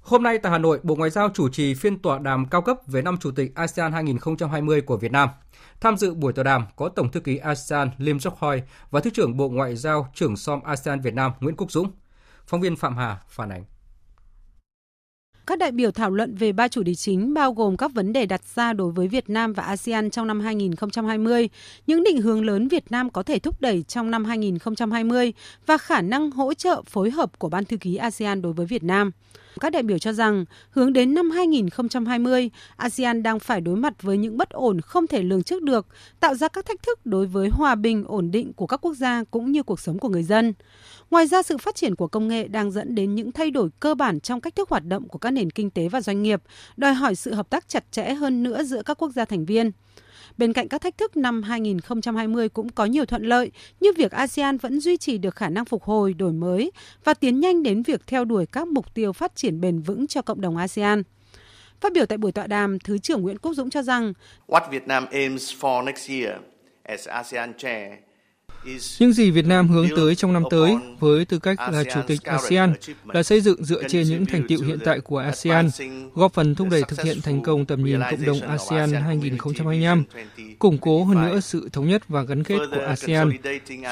[0.00, 2.76] Hôm nay tại Hà Nội, Bộ Ngoại giao chủ trì phiên tọa đàm cao cấp
[2.86, 5.28] về năm Chủ tịch ASEAN 2020 của Việt Nam.
[5.80, 9.10] Tham dự buổi tọa đàm có Tổng thư ký ASEAN Lim Chok Hoi và Thứ
[9.10, 11.90] trưởng Bộ Ngoại giao trưởng SOM ASEAN Việt Nam Nguyễn Quốc Dũng.
[12.46, 13.64] Phóng viên Phạm Hà phản ánh.
[15.46, 18.26] Các đại biểu thảo luận về ba chủ đề chính bao gồm các vấn đề
[18.26, 21.48] đặt ra đối với Việt Nam và ASEAN trong năm 2020,
[21.86, 25.32] những định hướng lớn Việt Nam có thể thúc đẩy trong năm 2020
[25.66, 28.82] và khả năng hỗ trợ phối hợp của Ban thư ký ASEAN đối với Việt
[28.82, 29.10] Nam.
[29.60, 34.18] Các đại biểu cho rằng, hướng đến năm 2020, ASEAN đang phải đối mặt với
[34.18, 35.86] những bất ổn không thể lường trước được,
[36.20, 39.24] tạo ra các thách thức đối với hòa bình, ổn định của các quốc gia
[39.30, 40.52] cũng như cuộc sống của người dân.
[41.10, 43.94] Ngoài ra, sự phát triển của công nghệ đang dẫn đến những thay đổi cơ
[43.94, 46.42] bản trong cách thức hoạt động của các nền kinh tế và doanh nghiệp,
[46.76, 49.70] đòi hỏi sự hợp tác chặt chẽ hơn nữa giữa các quốc gia thành viên.
[50.38, 54.58] Bên cạnh các thách thức năm 2020 cũng có nhiều thuận lợi như việc ASEAN
[54.58, 56.72] vẫn duy trì được khả năng phục hồi, đổi mới
[57.04, 60.22] và tiến nhanh đến việc theo đuổi các mục tiêu phát triển bền vững cho
[60.22, 61.02] cộng đồng ASEAN.
[61.80, 64.12] Phát biểu tại buổi tọa đàm, Thứ trưởng Nguyễn Quốc Dũng cho rằng
[64.46, 66.36] What Vietnam aims for next year
[66.82, 67.92] as ASEAN chair
[68.98, 72.22] những gì Việt Nam hướng tới trong năm tới với tư cách là Chủ tịch
[72.22, 72.74] ASEAN
[73.06, 75.70] là xây dựng dựa trên những thành tiệu hiện tại của ASEAN,
[76.14, 80.04] góp phần thúc đẩy thực hiện thành công tầm nhìn cộng đồng ASEAN 2025,
[80.58, 83.30] củng cố hơn nữa sự thống nhất và gắn kết của ASEAN,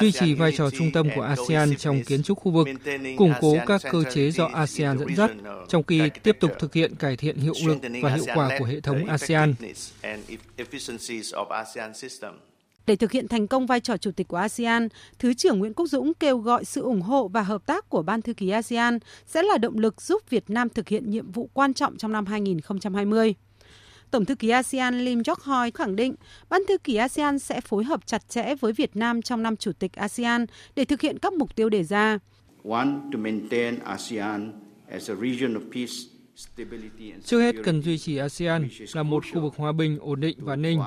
[0.01, 2.67] duy trì vai trò trung tâm của ASEAN trong kiến trúc khu vực,
[3.17, 5.31] củng cố các cơ chế do ASEAN dẫn dắt,
[5.67, 8.79] trong khi tiếp tục thực hiện cải thiện hiệu lực và hiệu quả của hệ
[8.79, 9.53] thống ASEAN.
[12.87, 14.87] Để thực hiện thành công vai trò chủ tịch của ASEAN,
[15.19, 18.21] Thứ trưởng Nguyễn Quốc Dũng kêu gọi sự ủng hộ và hợp tác của Ban
[18.21, 21.73] thư ký ASEAN sẽ là động lực giúp Việt Nam thực hiện nhiệm vụ quan
[21.73, 23.35] trọng trong năm 2020.
[24.11, 26.15] Tổng thư ký ASEAN Lim Jock Hoi khẳng định
[26.49, 29.71] Ban thư ký ASEAN sẽ phối hợp chặt chẽ với Việt Nam trong năm chủ
[29.79, 32.19] tịch ASEAN để thực hiện các mục tiêu đề ra.
[32.69, 34.51] One, to maintain ASEAN
[34.91, 36.18] as a region of peace
[37.25, 40.55] Trước hết cần duy trì ASEAN là một khu vực hòa bình, ổn định và
[40.55, 40.79] ninh.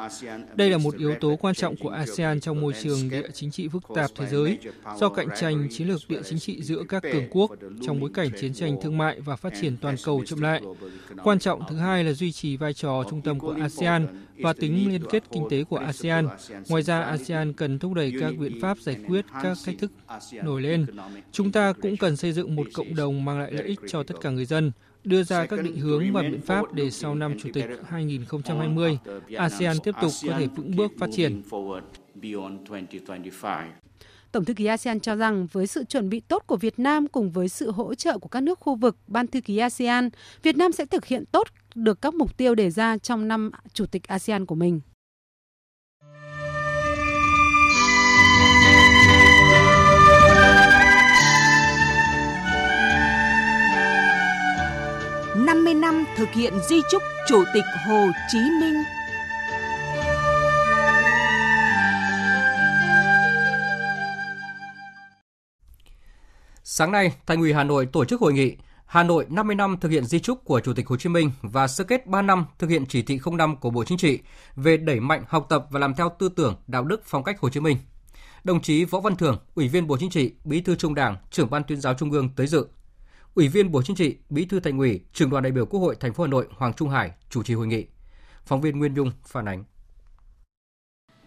[0.55, 3.69] Đây là một yếu tố quan trọng của ASEAN trong môi trường địa chính trị
[3.69, 4.59] phức tạp thế giới
[4.99, 7.51] do cạnh tranh chiến lược địa chính trị giữa các cường quốc
[7.87, 10.63] trong bối cảnh chiến tranh thương mại và phát triển toàn cầu chậm lại.
[11.25, 14.07] Quan trọng thứ hai là duy trì vai trò trung tâm của ASEAN
[14.39, 16.29] và tính liên kết kinh tế của ASEAN.
[16.69, 19.93] Ngoài ra, ASEAN cần thúc đẩy các biện pháp giải quyết các thách thức
[20.43, 20.87] nổi lên.
[21.33, 24.15] Chúng ta cũng cần xây dựng một cộng đồng mang lại lợi ích cho tất
[24.21, 24.73] cả người dân,
[25.05, 28.99] đưa ra các định hướng và biện pháp để sau năm Chủ tịch 2020,
[29.37, 31.43] ASEAN tiếp tục có thể vững bước phát triển.
[34.33, 37.31] Tổng thư ký ASEAN cho rằng với sự chuẩn bị tốt của Việt Nam cùng
[37.31, 40.11] với sự hỗ trợ của các nước khu vực, Ban thư ký ASEAN,
[40.43, 43.87] Việt Nam sẽ thực hiện tốt được các mục tiêu đề ra trong năm Chủ
[43.87, 44.81] tịch ASEAN của mình.
[56.23, 58.75] Thực hiện di trúc Chủ tịch Hồ Chí Minh.
[66.65, 68.57] Sáng nay, Thành ủy Hà Nội tổ chức hội nghị
[68.87, 71.69] Hà Nội 50 năm thực hiện di trúc của Chủ tịch Hồ Chí Minh và
[71.69, 74.19] sơ kết 3 năm thực hiện chỉ thị 05 của Bộ Chính trị
[74.57, 77.49] về đẩy mạnh học tập và làm theo tư tưởng, đạo đức, phong cách Hồ
[77.49, 77.77] Chí Minh.
[78.45, 81.51] Đồng chí Võ Văn Thưởng, Ủy viên Bộ Chính trị, Bí thư Trung Đảng, Trưởng
[81.51, 82.67] ban Tuyên giáo Trung ương tới dự.
[83.35, 85.97] Ủy viên Bộ Chính trị, Bí thư Thành ủy, Trưởng đoàn đại biểu Quốc hội
[86.01, 87.87] thành phố Hà Nội Hoàng Trung Hải chủ trì hội nghị.
[88.45, 89.65] Phóng viên Nguyên Dung phản ánh.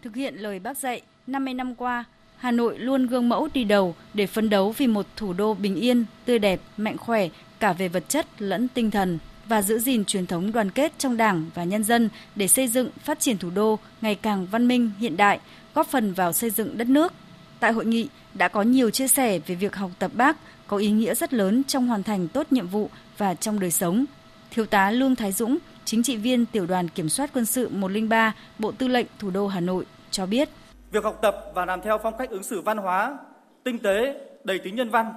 [0.01, 2.03] Thực hiện lời bác dạy, 50 năm qua,
[2.37, 5.75] Hà Nội luôn gương mẫu đi đầu để phấn đấu vì một thủ đô bình
[5.75, 7.27] yên, tươi đẹp, mạnh khỏe
[7.59, 11.17] cả về vật chất lẫn tinh thần và giữ gìn truyền thống đoàn kết trong
[11.17, 14.91] Đảng và nhân dân để xây dựng phát triển thủ đô ngày càng văn minh,
[14.99, 15.39] hiện đại,
[15.73, 17.13] góp phần vào xây dựng đất nước.
[17.59, 20.37] Tại hội nghị đã có nhiều chia sẻ về việc học tập Bác
[20.67, 24.05] có ý nghĩa rất lớn trong hoàn thành tốt nhiệm vụ và trong đời sống.
[24.51, 28.35] Thiếu tá Lương Thái Dũng, chính trị viên tiểu đoàn kiểm soát quân sự 103,
[28.59, 30.49] Bộ Tư lệnh Thủ đô Hà Nội cho biết.
[30.91, 33.17] Việc học tập và làm theo phong cách ứng xử văn hóa,
[33.63, 35.13] tinh tế, đầy tính nhân văn,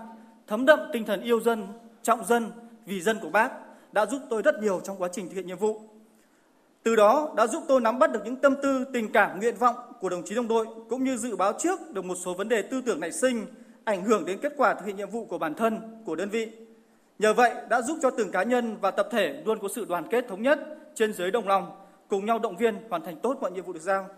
[0.47, 1.67] thấm đậm tinh thần yêu dân,
[2.03, 2.51] trọng dân,
[2.87, 3.51] vì dân của bác
[3.93, 5.81] đã giúp tôi rất nhiều trong quá trình thực hiện nhiệm vụ.
[6.83, 9.77] Từ đó đã giúp tôi nắm bắt được những tâm tư, tình cảm, nguyện vọng
[10.01, 12.63] của đồng chí đồng đội cũng như dự báo trước được một số vấn đề
[12.63, 13.47] tư tưởng nảy sinh
[13.85, 16.49] ảnh hưởng đến kết quả thực hiện nhiệm vụ của bản thân, của đơn vị.
[17.19, 20.05] Nhờ vậy đã giúp cho từng cá nhân và tập thể luôn có sự đoàn
[20.11, 20.59] kết thống nhất,
[20.95, 21.71] trên dưới đồng lòng,
[22.09, 24.09] cùng nhau động viên hoàn thành tốt mọi nhiệm vụ được giao.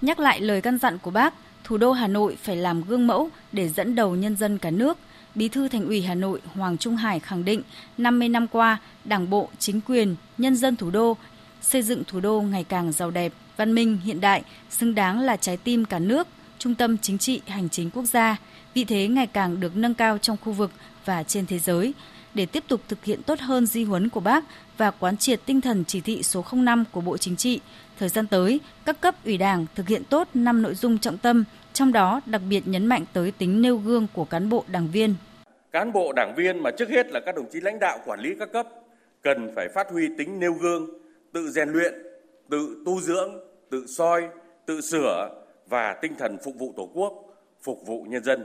[0.00, 3.28] Nhắc lại lời căn dặn của bác, thủ đô Hà Nội phải làm gương mẫu
[3.52, 4.98] để dẫn đầu nhân dân cả nước.
[5.34, 7.62] Bí thư Thành ủy Hà Nội Hoàng Trung Hải khẳng định
[7.98, 11.16] 50 năm qua, Đảng bộ, chính quyền, nhân dân thủ đô
[11.62, 15.36] xây dựng thủ đô ngày càng giàu đẹp, văn minh, hiện đại, xứng đáng là
[15.36, 16.26] trái tim cả nước,
[16.58, 18.36] trung tâm chính trị hành chính quốc gia,
[18.74, 20.70] vị thế ngày càng được nâng cao trong khu vực
[21.04, 21.94] và trên thế giới
[22.34, 24.44] để tiếp tục thực hiện tốt hơn di huấn của Bác
[24.76, 27.60] và quán triệt tinh thần chỉ thị số 05 của Bộ Chính trị.
[27.98, 31.44] Thời gian tới, các cấp ủy Đảng thực hiện tốt 5 nội dung trọng tâm,
[31.72, 35.14] trong đó đặc biệt nhấn mạnh tới tính nêu gương của cán bộ đảng viên.
[35.72, 38.30] Cán bộ đảng viên mà trước hết là các đồng chí lãnh đạo quản lý
[38.38, 38.66] các cấp
[39.22, 40.90] cần phải phát huy tính nêu gương,
[41.32, 41.94] tự rèn luyện,
[42.50, 43.40] tự tu dưỡng,
[43.70, 44.28] tự soi,
[44.66, 47.12] tự sửa và tinh thần phục vụ Tổ quốc,
[47.62, 48.44] phục vụ nhân dân.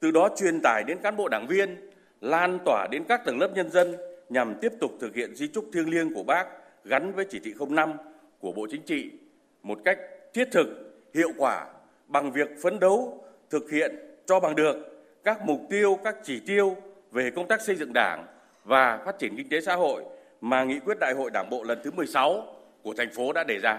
[0.00, 3.48] Từ đó truyền tải đến cán bộ đảng viên, lan tỏa đến các tầng lớp
[3.54, 3.96] nhân dân
[4.28, 6.46] nhằm tiếp tục thực hiện di trúc thiêng liêng của Bác
[6.84, 7.92] gắn với chỉ thị 05
[8.40, 9.10] của Bộ Chính trị
[9.62, 9.98] một cách
[10.34, 10.66] thiết thực,
[11.14, 11.66] hiệu quả
[12.06, 14.76] bằng việc phấn đấu thực hiện cho bằng được
[15.24, 16.76] các mục tiêu, các chỉ tiêu
[17.10, 18.26] về công tác xây dựng Đảng
[18.64, 20.04] và phát triển kinh tế xã hội
[20.40, 22.46] mà nghị quyết Đại hội Đảng bộ lần thứ 16
[22.82, 23.78] của thành phố đã đề ra.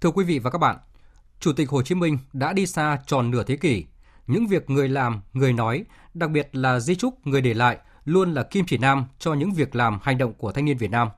[0.00, 0.76] Thưa quý vị và các bạn,
[1.40, 3.86] Chủ tịch Hồ Chí Minh đã đi xa tròn nửa thế kỷ.
[4.26, 8.34] Những việc người làm, người nói, đặc biệt là di trúc người để lại luôn
[8.34, 11.08] là kim chỉ nam cho những việc làm hành động của thanh niên Việt Nam.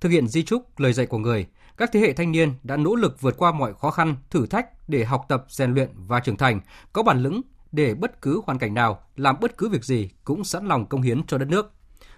[0.00, 2.94] Thực hiện di trúc, lời dạy của người, các thế hệ thanh niên đã nỗ
[2.94, 6.36] lực vượt qua mọi khó khăn, thử thách để học tập, rèn luyện và trưởng
[6.36, 6.60] thành,
[6.92, 7.40] có bản lĩnh
[7.72, 11.02] để bất cứ hoàn cảnh nào, làm bất cứ việc gì cũng sẵn lòng công
[11.02, 11.75] hiến cho đất nước.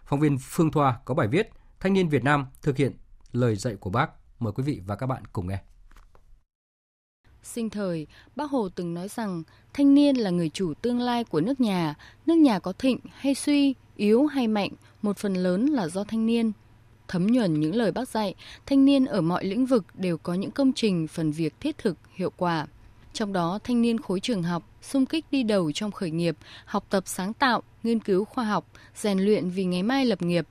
[0.09, 2.93] Phóng viên Phương Thoa có bài viết Thanh niên Việt Nam thực hiện
[3.33, 4.11] lời dạy của bác.
[4.39, 5.59] Mời quý vị và các bạn cùng nghe.
[7.43, 9.43] Sinh thời, bác Hồ từng nói rằng
[9.73, 11.95] thanh niên là người chủ tương lai của nước nhà,
[12.27, 14.71] nước nhà có thịnh hay suy, yếu hay mạnh,
[15.03, 16.53] một phần lớn là do thanh niên.
[17.09, 18.35] Thấm nhuần những lời bác dạy,
[18.67, 21.97] thanh niên ở mọi lĩnh vực đều có những công trình phần việc thiết thực,
[22.15, 22.67] hiệu quả.
[23.19, 26.85] Trong đó, thanh niên khối trường học xung kích đi đầu trong khởi nghiệp, học
[26.91, 30.47] tập sáng tạo, nghiên cứu khoa học, rèn luyện vì ngày mai lập nghiệp.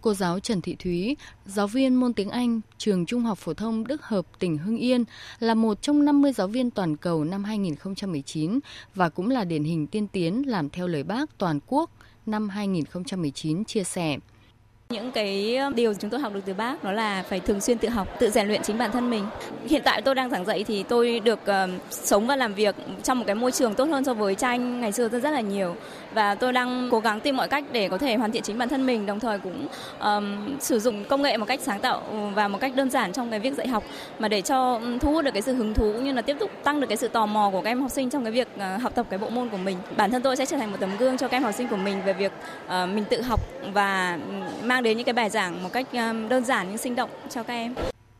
[0.00, 1.16] Cô giáo Trần Thị Thúy,
[1.46, 5.04] giáo viên môn tiếng Anh, trường Trung học phổ thông Đức Hợp, tỉnh Hưng Yên,
[5.38, 8.58] là một trong 50 giáo viên toàn cầu năm 2019
[8.94, 11.90] và cũng là điển hình tiên tiến làm theo lời bác toàn quốc
[12.26, 14.18] năm 2019 chia sẻ.
[14.90, 17.78] Những cái ờ, điều chúng tôi học được từ bác đó là phải thường xuyên
[17.78, 19.26] tự học, tự rèn luyện chính bản thân mình.
[19.68, 23.18] Hiện tại tôi đang giảng dạy thì tôi được uh, sống và làm việc trong
[23.18, 25.76] một cái môi trường tốt hơn so với tranh ngày xưa rất rất là nhiều
[26.16, 28.68] và tôi đang cố gắng tìm mọi cách để có thể hoàn thiện chính bản
[28.68, 29.66] thân mình đồng thời cũng
[30.00, 32.02] um, sử dụng công nghệ một cách sáng tạo
[32.34, 33.84] và một cách đơn giản trong cái việc dạy học
[34.18, 36.50] mà để cho thu hút được cái sự hứng thú cũng như là tiếp tục
[36.64, 38.82] tăng được cái sự tò mò của các em học sinh trong cái việc uh,
[38.82, 39.76] học tập cái bộ môn của mình.
[39.96, 41.76] Bản thân tôi sẽ trở thành một tấm gương cho các em học sinh của
[41.76, 42.32] mình về việc
[42.66, 43.40] uh, mình tự học
[43.72, 44.18] và
[44.64, 47.42] mang đến những cái bài giảng một cách um, đơn giản nhưng sinh động cho
[47.42, 47.74] các em.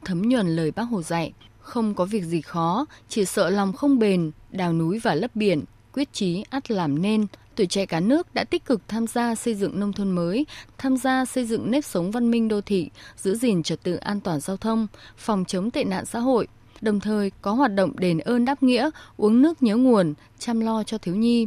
[0.05, 3.99] Thấm nhuần lời bác Hồ dạy, không có việc gì khó, chỉ sợ lòng không
[3.99, 7.27] bền, đào núi và lấp biển, quyết chí ắt làm nên.
[7.57, 10.47] Tuổi trẻ cả nước đã tích cực tham gia xây dựng nông thôn mới,
[10.79, 14.21] tham gia xây dựng nếp sống văn minh đô thị, giữ gìn trật tự an
[14.21, 16.47] toàn giao thông, phòng chống tệ nạn xã hội,
[16.81, 20.83] đồng thời có hoạt động đền ơn đáp nghĩa, uống nước nhớ nguồn, chăm lo
[20.83, 21.47] cho thiếu nhi.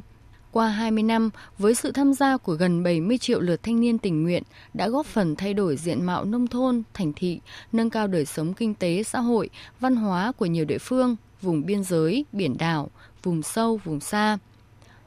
[0.51, 4.23] Qua 20 năm, với sự tham gia của gần 70 triệu lượt thanh niên tình
[4.23, 4.43] nguyện
[4.73, 7.39] đã góp phần thay đổi diện mạo nông thôn, thành thị,
[7.71, 11.65] nâng cao đời sống kinh tế, xã hội, văn hóa của nhiều địa phương, vùng
[11.65, 12.89] biên giới, biển đảo,
[13.23, 14.37] vùng sâu, vùng xa.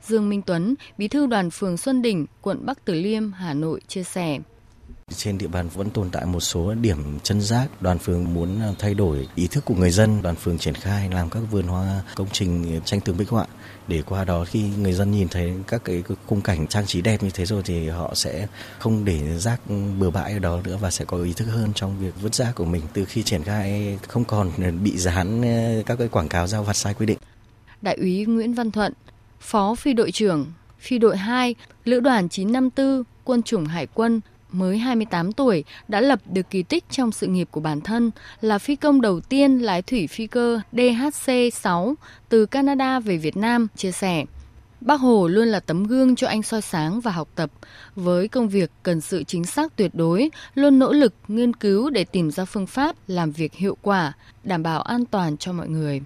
[0.06, 3.80] Dương Minh Tuấn, Bí thư đoàn phường Xuân Đỉnh, quận Bắc Từ Liêm, Hà Nội
[3.88, 4.38] chia sẻ.
[5.16, 7.82] Trên địa bàn vẫn tồn tại một số điểm chân rác.
[7.82, 10.22] Đoàn phường muốn thay đổi ý thức của người dân.
[10.22, 13.46] Đoàn phường triển khai làm các vườn hoa công trình tranh tường bích họa
[13.88, 17.22] để qua đó khi người dân nhìn thấy các cái khung cảnh trang trí đẹp
[17.22, 18.46] như thế rồi thì họ sẽ
[18.78, 19.60] không để rác
[19.98, 22.54] bừa bãi ở đó nữa và sẽ có ý thức hơn trong việc vứt rác
[22.54, 24.50] của mình từ khi triển khai không còn
[24.82, 25.42] bị dán
[25.86, 27.18] các cái quảng cáo giao vặt sai quy định.
[27.82, 28.92] Đại úy Nguyễn Văn Thuận,
[29.42, 30.46] Phó Phi đội trưởng,
[30.78, 34.20] Phi đội 2, Lữ đoàn 954, Quân chủng Hải quân,
[34.52, 38.58] mới 28 tuổi đã lập được kỳ tích trong sự nghiệp của bản thân là
[38.58, 41.94] phi công đầu tiên lái thủy phi cơ DHC-6
[42.28, 44.24] từ Canada về Việt Nam, chia sẻ.
[44.80, 47.50] Bác Hồ luôn là tấm gương cho anh soi sáng và học tập.
[47.94, 52.04] Với công việc cần sự chính xác tuyệt đối, luôn nỗ lực nghiên cứu để
[52.04, 54.12] tìm ra phương pháp làm việc hiệu quả,
[54.44, 56.02] đảm bảo an toàn cho mọi người.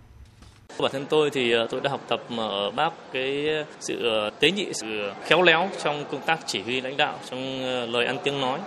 [0.78, 3.48] Bản thân tôi thì ờ, tôi đã học tập ở bác cái
[3.80, 7.60] sự ờ, tế nhị, sự khéo léo trong công tác chỉ huy lãnh đạo, trong
[7.92, 8.58] lời ăn tiếng nói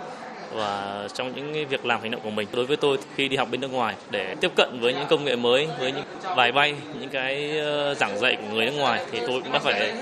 [0.52, 2.48] và trong những việc làm hành động của mình.
[2.52, 5.24] Đối với tôi khi đi học bên nước ngoài để tiếp cận với những công
[5.24, 6.04] nghệ mới, với những
[6.36, 7.50] bài bay, những cái
[7.96, 9.92] giảng dạy của người nước ngoài thì tôi cũng đã phải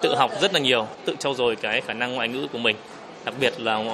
[0.00, 2.76] tự học rất là nhiều, tự trau dồi cái khả năng ngoại ngữ của mình,
[3.24, 3.84] đặc biệt là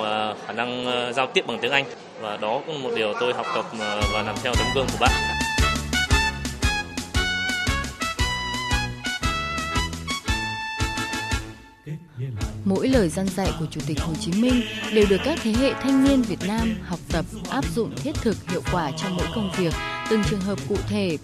[0.47, 1.85] khả năng giao tiếp bằng tiếng Anh
[2.21, 3.65] và đó cũng là một điều tôi học tập
[4.13, 5.40] và làm theo tấm gương của bác.
[12.71, 15.73] Mỗi lời dân dạy của Chủ tịch Hồ Chí Minh đều được các thế hệ
[15.83, 19.51] thanh niên Việt Nam học tập, áp dụng thiết thực hiệu quả trong mỗi công
[19.59, 19.75] việc,
[20.11, 21.19] từng trường hợp cụ thể.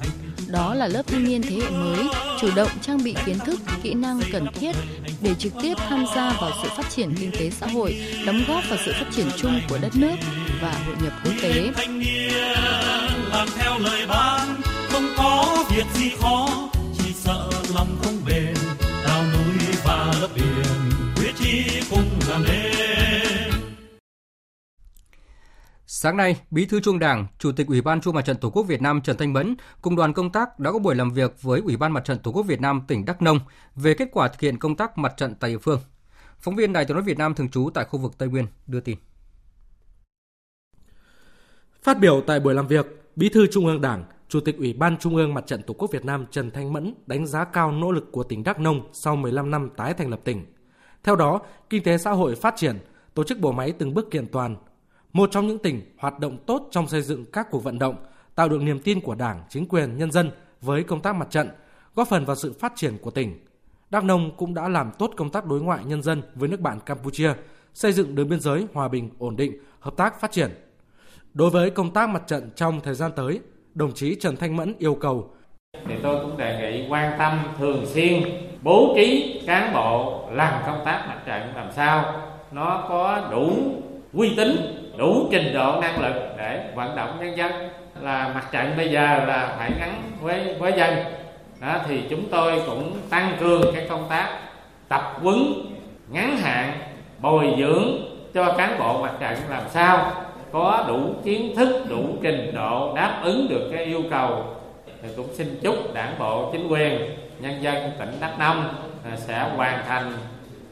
[0.47, 2.07] Đó là lớp thanh niên thế hệ mới,
[2.41, 4.77] chủ động trang bị kiến thức, kỹ năng cần thiết
[5.21, 8.63] để trực tiếp tham gia vào sự phát triển kinh tế xã hội, đóng góp
[8.69, 10.17] vào sự phát triển chung của đất nước
[10.63, 11.71] và hội nhập quốc tế.
[13.31, 14.47] Làm theo lời bác,
[14.89, 16.69] không có việc gì khó,
[26.07, 28.63] Sáng nay, Bí thư Trung Đảng, Chủ tịch Ủy ban Trung mặt trận Tổ quốc
[28.63, 31.61] Việt Nam Trần Thanh Mẫn cùng đoàn công tác đã có buổi làm việc với
[31.61, 33.41] Ủy ban Mặt trận Tổ quốc Việt Nam tỉnh Đắk Nông
[33.75, 35.81] về kết quả thực hiện công tác mặt trận tại địa phương.
[36.39, 38.81] Phóng viên Đài Tiếng nói Việt Nam thường trú tại khu vực Tây Nguyên đưa
[38.81, 38.99] tin.
[41.83, 44.97] Phát biểu tại buổi làm việc, Bí thư Trung ương Đảng, Chủ tịch Ủy ban
[44.99, 47.93] Trung ương Mặt trận Tổ quốc Việt Nam Trần Thanh Mẫn đánh giá cao nỗ
[47.93, 50.47] lực của tỉnh Đắk Nông sau 15 năm tái thành lập tỉnh
[51.03, 51.41] theo đó,
[51.71, 52.79] kinh tế xã hội phát triển,
[53.15, 54.57] tổ chức bộ máy từng bước kiện toàn.
[55.17, 57.97] Một trong những tỉnh hoạt động tốt trong xây dựng các cuộc vận động,
[58.35, 61.49] tạo được niềm tin của Đảng, chính quyền, nhân dân với công tác mặt trận,
[61.95, 63.47] góp phần vào sự phát triển của tỉnh.
[63.91, 66.81] Đắk Nông cũng đã làm tốt công tác đối ngoại nhân dân với nước bạn
[66.81, 67.33] Campuchia,
[67.75, 70.51] xây dựng đường biên giới hòa bình, ổn định, hợp tác phát triển.
[71.35, 73.41] Đối với công tác mặt trận trong thời gian tới,
[73.75, 75.31] đồng chí Trần Thanh Mẫn yêu cầu
[75.89, 78.23] thì tôi cũng đề nghị quan tâm thường xuyên
[78.63, 83.51] bố trí cán bộ làm công tác mặt trận làm sao nó có đủ
[84.13, 84.57] uy tín
[84.97, 87.53] đủ trình độ năng lực để vận động nhân dân.
[88.01, 90.95] Là mặt trận bây giờ là phải gắn với với dân.
[91.61, 94.39] Đó, thì chúng tôi cũng tăng cường cái công tác
[94.89, 95.39] tập huấn,
[96.11, 96.73] ngắn hạn,
[97.19, 97.99] bồi dưỡng
[98.35, 100.13] cho cán bộ mặt trận làm sao
[100.53, 104.45] có đủ kiến thức, đủ trình độ đáp ứng được cái yêu cầu.
[105.03, 107.01] Thì cũng xin chúc đảng bộ, chính quyền,
[107.41, 108.65] nhân dân tỉnh Đắk Nông
[109.05, 110.13] à, sẽ hoàn thành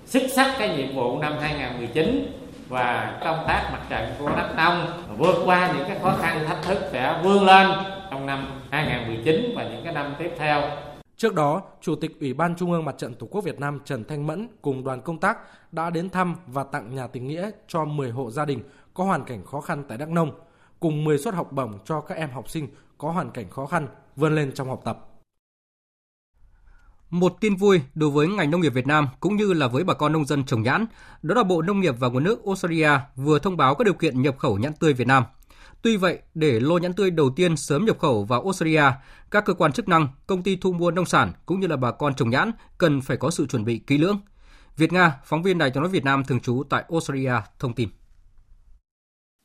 [0.06, 2.32] xuất sắc cái nhiệm vụ năm 2019
[2.74, 4.86] và công tác mặt trận của Đắk Nông
[5.18, 7.66] vượt qua những cái khó khăn thách thức sẽ vươn lên
[8.10, 10.62] trong năm 2019 và những cái năm tiếp theo.
[11.16, 14.04] Trước đó, Chủ tịch Ủy ban Trung ương Mặt trận Tổ quốc Việt Nam Trần
[14.04, 15.38] Thanh Mẫn cùng đoàn công tác
[15.72, 18.62] đã đến thăm và tặng nhà tình nghĩa cho 10 hộ gia đình
[18.94, 20.30] có hoàn cảnh khó khăn tại Đắk Nông,
[20.80, 23.88] cùng 10 suất học bổng cho các em học sinh có hoàn cảnh khó khăn
[24.16, 25.13] vươn lên trong học tập.
[27.14, 29.94] Một tin vui đối với ngành nông nghiệp Việt Nam cũng như là với bà
[29.94, 30.86] con nông dân trồng nhãn,
[31.22, 34.22] đó là Bộ Nông nghiệp và Nguồn nước Australia vừa thông báo các điều kiện
[34.22, 35.24] nhập khẩu nhãn tươi Việt Nam.
[35.82, 38.82] Tuy vậy, để lô nhãn tươi đầu tiên sớm nhập khẩu vào Australia,
[39.30, 41.90] các cơ quan chức năng, công ty thu mua nông sản cũng như là bà
[41.90, 44.20] con trồng nhãn cần phải có sự chuẩn bị kỹ lưỡng.
[44.76, 47.88] Việt Nga, phóng viên Đài tiếng nói Việt Nam thường trú tại Australia thông tin.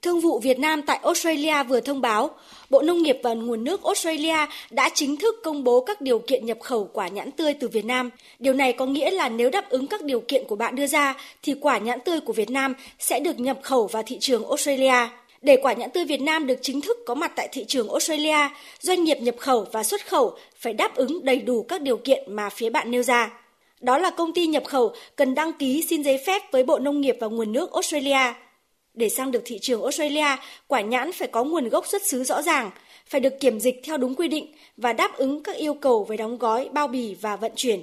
[0.02, 2.30] Thương vụ Việt Nam tại Australia vừa thông báo,
[2.70, 4.36] Bộ Nông nghiệp và Nguồn nước Australia
[4.72, 7.86] đã chính thức công bố các điều kiện nhập khẩu quả nhãn tươi từ Việt
[7.86, 8.10] Nam.
[8.40, 11.16] Điều này có nghĩa là nếu đáp ứng các điều kiện của bạn đưa ra,
[11.44, 15.08] thì quả nhãn tươi của Việt Nam sẽ được nhập khẩu vào thị trường Australia.
[15.42, 18.50] Để quả nhãn tươi Việt Nam được chính thức có mặt tại thị trường Australia,
[18.80, 22.36] doanh nghiệp nhập khẩu và xuất khẩu phải đáp ứng đầy đủ các điều kiện
[22.36, 23.32] mà phía bạn nêu ra.
[23.82, 27.02] Đó là công ty nhập khẩu cần đăng ký xin giấy phép với Bộ Nông
[27.02, 28.34] nghiệp và Nguồn nước Australia
[29.00, 30.28] để sang được thị trường Australia,
[30.68, 32.72] quả nhãn phải có nguồn gốc xuất xứ rõ ràng,
[33.06, 36.18] phải được kiểm dịch theo đúng quy định và đáp ứng các yêu cầu về
[36.18, 37.82] đóng gói, bao bì và vận chuyển.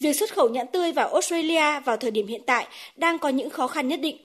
[0.00, 2.66] Việc xuất khẩu nhãn tươi vào Australia vào thời điểm hiện tại
[2.96, 4.16] đang có những khó khăn nhất định.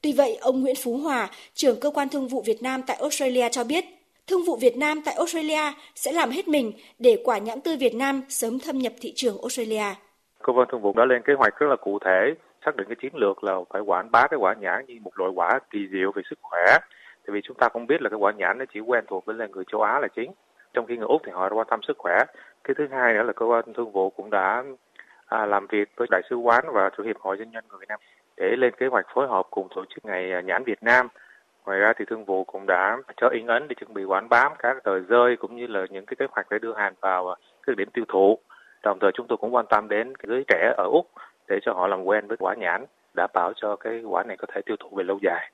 [0.00, 3.48] Tuy vậy, ông Nguyễn Phú Hòa, trưởng cơ quan thương vụ Việt Nam tại Australia
[3.48, 3.84] cho biết,
[4.26, 7.94] thương vụ Việt Nam tại Australia sẽ làm hết mình để quả nhãn tươi Việt
[7.94, 9.94] Nam sớm thâm nhập thị trường Australia.
[10.42, 12.34] Cơ quan thương vụ đã lên kế hoạch rất là cụ thể,
[12.64, 15.30] xác định cái chiến lược là phải quảng bá cái quả nhãn như một loại
[15.34, 16.78] quả kỳ diệu về sức khỏe.
[17.26, 19.36] Tại vì chúng ta cũng biết là cái quả nhãn nó chỉ quen thuộc với
[19.36, 20.32] là người châu Á là chính.
[20.74, 22.24] Trong khi người Úc thì họ quan tâm sức khỏe.
[22.64, 24.64] Cái thứ hai nữa là cơ quan thương vụ cũng đã
[25.26, 27.88] à, làm việc với đại sứ quán và chủ hiệp hội doanh nhân người Việt
[27.88, 28.00] Nam
[28.36, 31.08] để lên kế hoạch phối hợp cùng tổ chức ngày à, nhãn Việt Nam.
[31.66, 34.48] Ngoài ra thì thương vụ cũng đã cho in ấn để chuẩn bị quảng bá
[34.58, 37.34] các tờ rơi cũng như là những cái kế hoạch để đưa hàng vào à,
[37.66, 38.38] các điểm tiêu thụ.
[38.82, 41.06] Đồng thời chúng tôi cũng quan tâm đến giới trẻ ở Úc
[41.50, 42.84] để cho họ làm quen với quả nhãn,
[43.14, 45.50] đảm bảo cho cái quả này có thể tiêu thụ về lâu dài.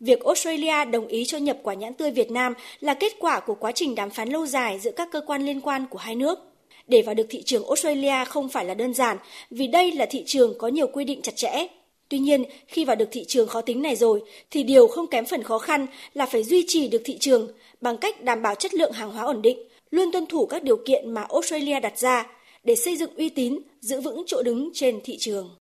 [0.00, 3.54] Việc Australia đồng ý cho nhập quả nhãn tươi Việt Nam là kết quả của
[3.54, 6.38] quá trình đàm phán lâu dài giữa các cơ quan liên quan của hai nước.
[6.86, 9.16] Để vào được thị trường Australia không phải là đơn giản,
[9.50, 11.66] vì đây là thị trường có nhiều quy định chặt chẽ.
[12.08, 15.24] Tuy nhiên, khi vào được thị trường khó tính này rồi, thì điều không kém
[15.24, 17.48] phần khó khăn là phải duy trì được thị trường
[17.80, 19.58] bằng cách đảm bảo chất lượng hàng hóa ổn định,
[19.90, 22.26] luôn tuân thủ các điều kiện mà Australia đặt ra
[22.68, 25.56] để xây dựng uy tín, giữ vững chỗ đứng trên thị trường.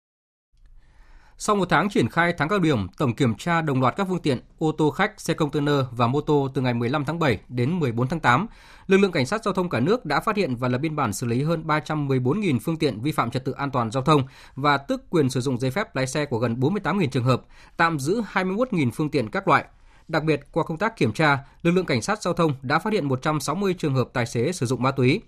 [1.39, 4.23] Sau một tháng triển khai tháng cao điểm tổng kiểm tra đồng loạt các phương
[4.23, 7.79] tiện ô tô khách, xe container và mô tô từ ngày 15 tháng 7 đến
[7.79, 8.47] 14 tháng 8,
[8.87, 11.13] lực lượng cảnh sát giao thông cả nước đã phát hiện và lập biên bản
[11.13, 14.23] xử lý hơn 314.000 phương tiện vi phạm trật tự an toàn giao thông
[14.55, 17.43] và tước quyền sử dụng giấy phép lái xe của gần 48.000 trường hợp,
[17.77, 19.65] tạm giữ 21.000 phương tiện các loại.
[20.09, 22.93] Đặc biệt, qua công tác kiểm tra, lực lượng cảnh sát giao thông đã phát
[22.93, 25.21] hiện 160 trường hợp tài xế sử dụng ma túy.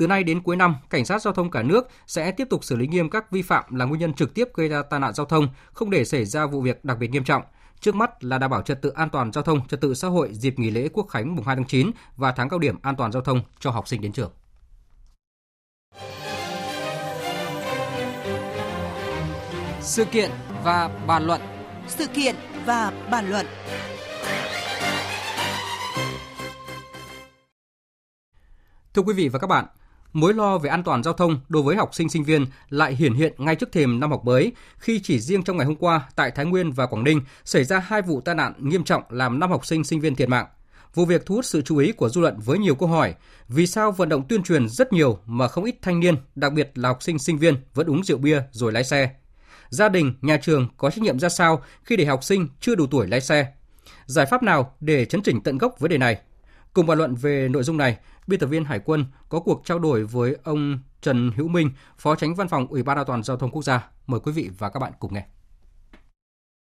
[0.00, 2.76] Từ nay đến cuối năm, cảnh sát giao thông cả nước sẽ tiếp tục xử
[2.76, 5.26] lý nghiêm các vi phạm là nguyên nhân trực tiếp gây ra tai nạn giao
[5.26, 7.42] thông, không để xảy ra vụ việc đặc biệt nghiêm trọng.
[7.80, 10.28] Trước mắt là đảm bảo trật tự an toàn giao thông, trật tự xã hội
[10.32, 13.12] dịp nghỉ lễ Quốc khánh mùng 2 tháng 9 và tháng cao điểm an toàn
[13.12, 14.32] giao thông cho học sinh đến trường.
[19.80, 20.30] Sự kiện
[20.64, 21.40] và bàn luận.
[21.86, 22.34] Sự kiện
[22.66, 23.46] và bàn luận.
[28.94, 29.66] Thưa quý vị và các bạn,
[30.12, 33.14] mối lo về an toàn giao thông đối với học sinh sinh viên lại hiển
[33.14, 36.30] hiện ngay trước thềm năm học mới khi chỉ riêng trong ngày hôm qua tại
[36.30, 39.50] Thái Nguyên và Quảng Ninh xảy ra hai vụ tai nạn nghiêm trọng làm năm
[39.50, 40.46] học sinh sinh viên thiệt mạng.
[40.94, 43.14] Vụ việc thu hút sự chú ý của dư luận với nhiều câu hỏi.
[43.48, 46.70] Vì sao vận động tuyên truyền rất nhiều mà không ít thanh niên, đặc biệt
[46.74, 49.10] là học sinh sinh viên vẫn uống rượu bia rồi lái xe?
[49.68, 52.86] Gia đình, nhà trường có trách nhiệm ra sao khi để học sinh chưa đủ
[52.86, 53.46] tuổi lái xe?
[54.06, 56.18] Giải pháp nào để chấn chỉnh tận gốc vấn đề này?
[56.74, 59.78] Cùng bàn luận về nội dung này, biên tập viên Hải quân có cuộc trao
[59.78, 63.36] đổi với ông Trần Hữu Minh, Phó Tránh Văn phòng Ủy ban An toàn giao
[63.36, 63.88] thông quốc gia.
[64.06, 65.26] Mời quý vị và các bạn cùng nghe.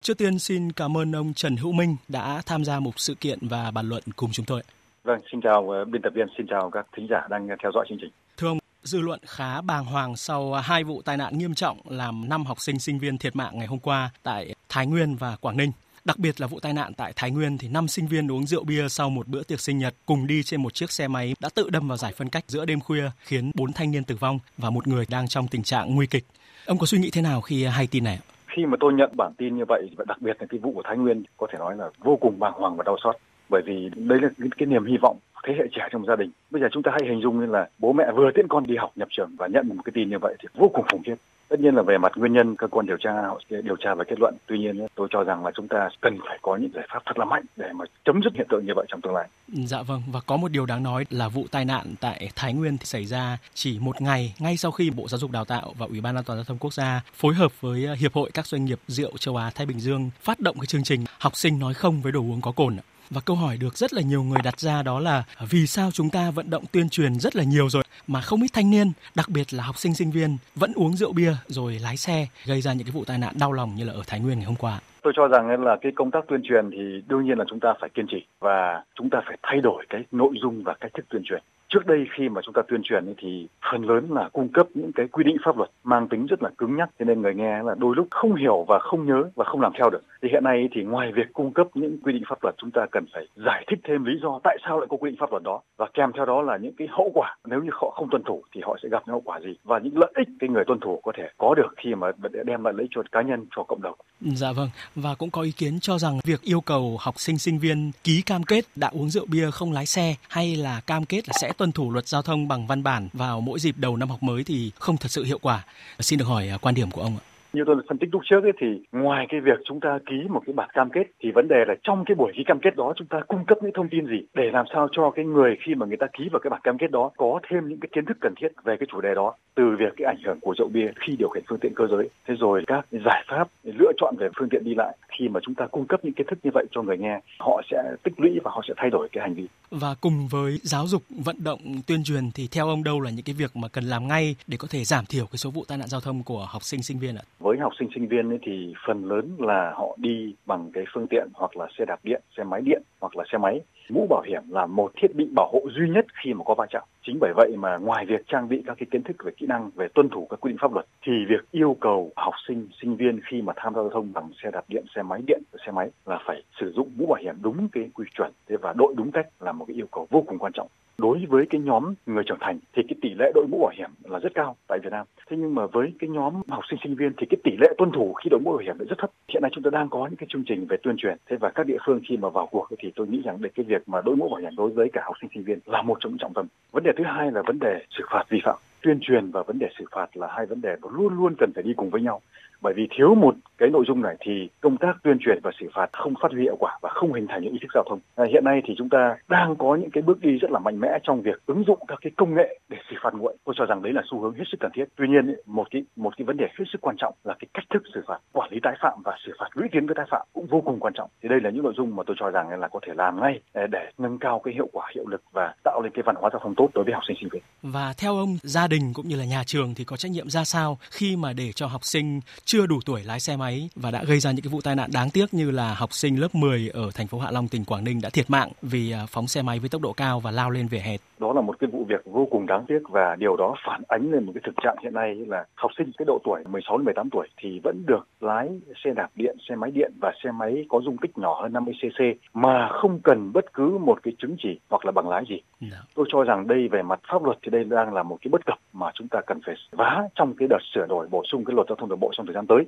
[0.02, 3.38] Trước tiên xin cảm ơn ông Trần Hữu Minh đã tham gia một sự kiện
[3.48, 4.62] và bàn luận cùng chúng tôi.
[5.04, 7.86] Vâng, xin chào ờ, biên tập viên, xin chào các thính giả đang theo dõi
[7.88, 8.10] chương trình.
[8.36, 12.28] Thưa ông, dư luận khá bàng hoàng sau hai vụ tai nạn nghiêm trọng làm
[12.28, 15.56] 5 học sinh sinh viên thiệt mạng ngày hôm qua tại Thái Nguyên và Quảng
[15.56, 15.72] Ninh.
[16.04, 18.64] Đặc biệt là vụ tai nạn tại Thái Nguyên thì năm sinh viên uống rượu
[18.64, 21.48] bia sau một bữa tiệc sinh nhật cùng đi trên một chiếc xe máy đã
[21.54, 24.38] tự đâm vào giải phân cách giữa đêm khuya khiến bốn thanh niên tử vong
[24.58, 26.24] và một người đang trong tình trạng nguy kịch.
[26.66, 28.18] Ông có suy nghĩ thế nào khi hay tin này?
[28.46, 30.96] Khi mà tôi nhận bản tin như vậy, đặc biệt là cái vụ của Thái
[30.96, 33.16] Nguyên có thể nói là vô cùng bàng hoàng và đau xót
[33.48, 36.30] bởi vì đấy là cái, cái niềm hy vọng thế hệ trẻ trong gia đình.
[36.50, 38.76] Bây giờ chúng ta hãy hình dung như là bố mẹ vừa tiễn con đi
[38.76, 41.14] học nhập trường và nhận một cái tin như vậy thì vô cùng khủng khiếp.
[41.48, 43.94] Tất nhiên là về mặt nguyên nhân, cơ quan điều tra, họ sẽ điều tra
[43.94, 44.34] và kết luận.
[44.46, 47.18] Tuy nhiên tôi cho rằng là chúng ta cần phải có những giải pháp thật
[47.18, 49.28] là mạnh để mà chấm dứt hiện tượng như vậy trong tương lai.
[49.48, 52.78] Dạ vâng và có một điều đáng nói là vụ tai nạn tại Thái Nguyên
[52.78, 55.86] thì xảy ra chỉ một ngày ngay sau khi Bộ Giáo dục Đào tạo và
[55.86, 58.46] Ủy ban An toàn giao thông quốc gia phối hợp với ờ, Hiệp hội các
[58.46, 61.58] doanh nghiệp rượu châu Á Thái Bình Dương phát động cái chương trình học sinh
[61.58, 62.76] nói không với đồ uống có cồn
[63.14, 65.90] và câu hỏi được rất là nhiều người đặt ra đó là à, vì sao
[65.90, 68.92] chúng ta vận động tuyên truyền rất là nhiều rồi mà không ít thanh niên,
[69.14, 72.60] đặc biệt là học sinh sinh viên vẫn uống rượu bia rồi lái xe gây
[72.60, 74.56] ra những cái vụ tai nạn đau lòng như là ở Thái Nguyên ngày hôm
[74.56, 74.80] qua.
[75.02, 77.74] Tôi cho rằng là cái công tác tuyên truyền thì đương nhiên là chúng ta
[77.80, 81.06] phải kiên trì và chúng ta phải thay đổi cái nội dung và cách thức
[81.08, 81.42] tuyên truyền
[81.74, 84.92] trước đây khi mà chúng ta tuyên truyền thì phần lớn là cung cấp những
[84.92, 86.90] cái quy định pháp luật mang tính rất là cứng nhắc.
[86.98, 89.72] Cho nên người nghe là đôi lúc không hiểu và không nhớ và không làm
[89.78, 90.02] theo được.
[90.22, 92.86] Thì hiện nay thì ngoài việc cung cấp những quy định pháp luật, chúng ta
[92.92, 95.42] cần phải giải thích thêm lý do tại sao lại có quy định pháp luật
[95.42, 95.60] đó.
[95.76, 97.36] Và kèm theo đó là những cái hậu quả.
[97.44, 99.54] Nếu như họ không tuân thủ thì họ sẽ gặp những hậu quả gì?
[99.64, 102.08] Và những lợi ích cái người tuân thủ có thể có được khi mà
[102.44, 103.94] đem lại lợi ích cho cá nhân, cho cộng đồng.
[104.20, 107.58] Dạ vâng và cũng có ý kiến cho rằng việc yêu cầu học sinh sinh
[107.58, 111.28] viên ký cam kết đã uống rượu bia không lái xe hay là cam kết
[111.28, 113.96] là sẽ tuân tuân thủ luật giao thông bằng văn bản vào mỗi dịp đầu
[113.96, 115.64] năm học mới thì không thật sự hiệu quả.
[116.00, 117.33] Xin được hỏi à, quan điểm của ông ạ.
[117.54, 120.42] Như tôi phân tích lúc trước ấy, thì ngoài cái việc chúng ta ký một
[120.46, 122.92] cái bản cam kết thì vấn đề là trong cái buổi ký cam kết đó
[122.96, 125.74] chúng ta cung cấp những thông tin gì để làm sao cho cái người khi
[125.74, 128.04] mà người ta ký vào cái bản cam kết đó có thêm những cái kiến
[128.04, 130.68] thức cần thiết về cái chủ đề đó từ việc cái ảnh hưởng của rượu
[130.68, 134.14] bia khi điều khiển phương tiện cơ giới thế rồi các giải pháp lựa chọn
[134.18, 136.50] về phương tiện đi lại khi mà chúng ta cung cấp những kiến thức như
[136.54, 139.34] vậy cho người nghe họ sẽ tích lũy và họ sẽ thay đổi cái hành
[139.34, 143.10] vi và cùng với giáo dục vận động tuyên truyền thì theo ông đâu là
[143.10, 145.64] những cái việc mà cần làm ngay để có thể giảm thiểu cái số vụ
[145.68, 147.22] tai nạn giao thông của học sinh sinh viên ạ?
[147.44, 151.06] Với học sinh sinh viên ấy thì phần lớn là họ đi bằng cái phương
[151.06, 154.22] tiện hoặc là xe đạp điện, xe máy điện hoặc là xe máy mũ bảo
[154.26, 156.82] hiểm là một thiết bị bảo hộ duy nhất khi mà có va chạm.
[157.06, 159.70] Chính bởi vậy mà ngoài việc trang bị các cái kiến thức về kỹ năng
[159.74, 162.96] về tuân thủ các quy định pháp luật thì việc yêu cầu học sinh sinh
[162.96, 165.72] viên khi mà tham gia giao thông bằng xe đạp điện, xe máy điện, xe
[165.72, 168.94] máy là phải sử dụng mũ bảo hiểm đúng cái quy chuẩn thế và đội
[168.96, 171.94] đúng cách là một cái yêu cầu vô cùng quan trọng đối với cái nhóm
[172.06, 174.78] người trưởng thành thì cái tỷ lệ đội mũ bảo hiểm là rất cao tại
[174.82, 175.06] Việt Nam.
[175.30, 177.90] Thế nhưng mà với cái nhóm học sinh sinh viên thì cái tỷ lệ tuân
[177.92, 179.10] thủ khi đội mũ bảo hiểm lại rất thấp.
[179.28, 181.16] Hiện nay chúng ta đang có những cái chương trình về tuyên truyền.
[181.30, 183.64] Thế và các địa phương khi mà vào cuộc thì tôi nghĩ rằng để cái
[183.68, 185.96] việc mà đội mũ bảo hiểm đối với cả học sinh sinh viên là một
[186.00, 186.46] trong những trọng tâm.
[186.72, 188.56] Vấn đề thứ hai là vấn đề xử phạt vi phạm.
[188.82, 191.52] Tuyên truyền và vấn đề xử phạt là hai vấn đề mà luôn luôn cần
[191.54, 192.20] phải đi cùng với nhau
[192.64, 195.66] bởi vì thiếu một cái nội dung này thì công tác tuyên truyền và xử
[195.74, 197.98] phạt không phát huy hiệu quả và không hình thành những ý thức giao thông.
[198.16, 200.80] À, hiện nay thì chúng ta đang có những cái bước đi rất là mạnh
[200.80, 203.36] mẽ trong việc ứng dụng các cái công nghệ để xử phạt nguội.
[203.44, 204.84] Tôi cho rằng đấy là xu hướng hết sức cần thiết.
[204.96, 207.64] Tuy nhiên một cái một cái vấn đề hết sức quan trọng là cái cách
[207.70, 210.26] thức xử phạt, quản lý tái phạm và xử phạt lũy tiến với tái phạm
[210.32, 211.10] cũng vô cùng quan trọng.
[211.22, 213.40] Thì đây là những nội dung mà tôi cho rằng là có thể làm ngay
[213.52, 216.30] à, để nâng cao cái hiệu quả hiệu lực và tạo lên cái văn hóa
[216.32, 217.42] giao thông tốt đối với học sinh sinh viên.
[217.66, 220.44] Và theo ông, gia đình cũng như là nhà trường thì có trách nhiệm ra
[220.44, 224.04] sao khi mà để cho học sinh chưa đủ tuổi lái xe máy và đã
[224.04, 226.70] gây ra những cái vụ tai nạn đáng tiếc như là học sinh lớp 10
[226.74, 229.42] ở thành phố Hạ Long tỉnh Quảng Ninh đã thiệt mạng vì à, phóng xe
[229.42, 230.96] máy với tốc độ cao và lao lên vỉa hè.
[231.18, 234.12] Đó là một cái vụ việc vô cùng đáng tiếc và điều đó phản ánh
[234.12, 236.84] lên một cái thực trạng hiện nay là học sinh cái độ tuổi 16 đến
[236.84, 238.48] 18 tuổi thì vẫn được lái
[238.84, 241.74] xe đạp điện, xe máy điện và xe máy có dung tích nhỏ hơn 50
[241.80, 242.00] cc
[242.34, 245.40] mà không cần bất cứ một cái chứng chỉ hoặc là bằng lái gì.
[245.60, 245.78] Dạ.
[245.94, 248.46] Tôi cho rằng đây về mặt pháp luật thì đây đang là một cái bất
[248.46, 251.54] cập mà chúng ta cần phải vá trong cái đợt sửa đổi bổ sung cái
[251.54, 252.64] luật giao thông đường bộ trong thời gian tới.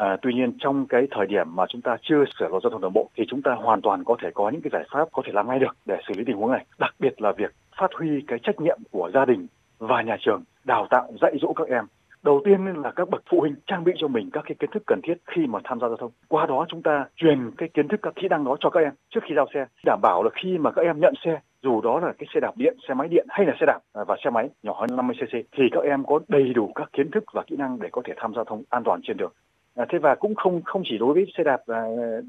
[0.00, 2.80] À, tuy nhiên trong cái thời điểm mà chúng ta chưa sửa luật giao thông
[2.80, 5.22] đường bộ thì chúng ta hoàn toàn có thể có những cái giải pháp có
[5.26, 6.64] thể làm ngay được để xử lý tình huống này.
[6.78, 9.46] Đặc biệt là việc phát huy cái trách nhiệm của gia đình
[9.78, 11.84] và nhà trường đào tạo dạy dỗ các em
[12.22, 14.82] đầu tiên là các bậc phụ huynh trang bị cho mình các cái kiến thức
[14.86, 17.88] cần thiết khi mà tham gia giao thông qua đó chúng ta truyền cái kiến
[17.88, 20.30] thức các kỹ năng đó cho các em trước khi giao xe đảm bảo là
[20.42, 23.08] khi mà các em nhận xe dù đó là cái xe đạp điện, xe máy
[23.08, 25.84] điện hay là xe đạp à, và xe máy nhỏ hơn 50 cc thì các
[25.84, 28.36] em có đầy đủ các kiến thức và kỹ năng để có thể tham gia
[28.36, 29.32] giao thông an toàn trên đường.
[29.80, 31.82] À, thế và cũng không không chỉ đối với xe đạp à,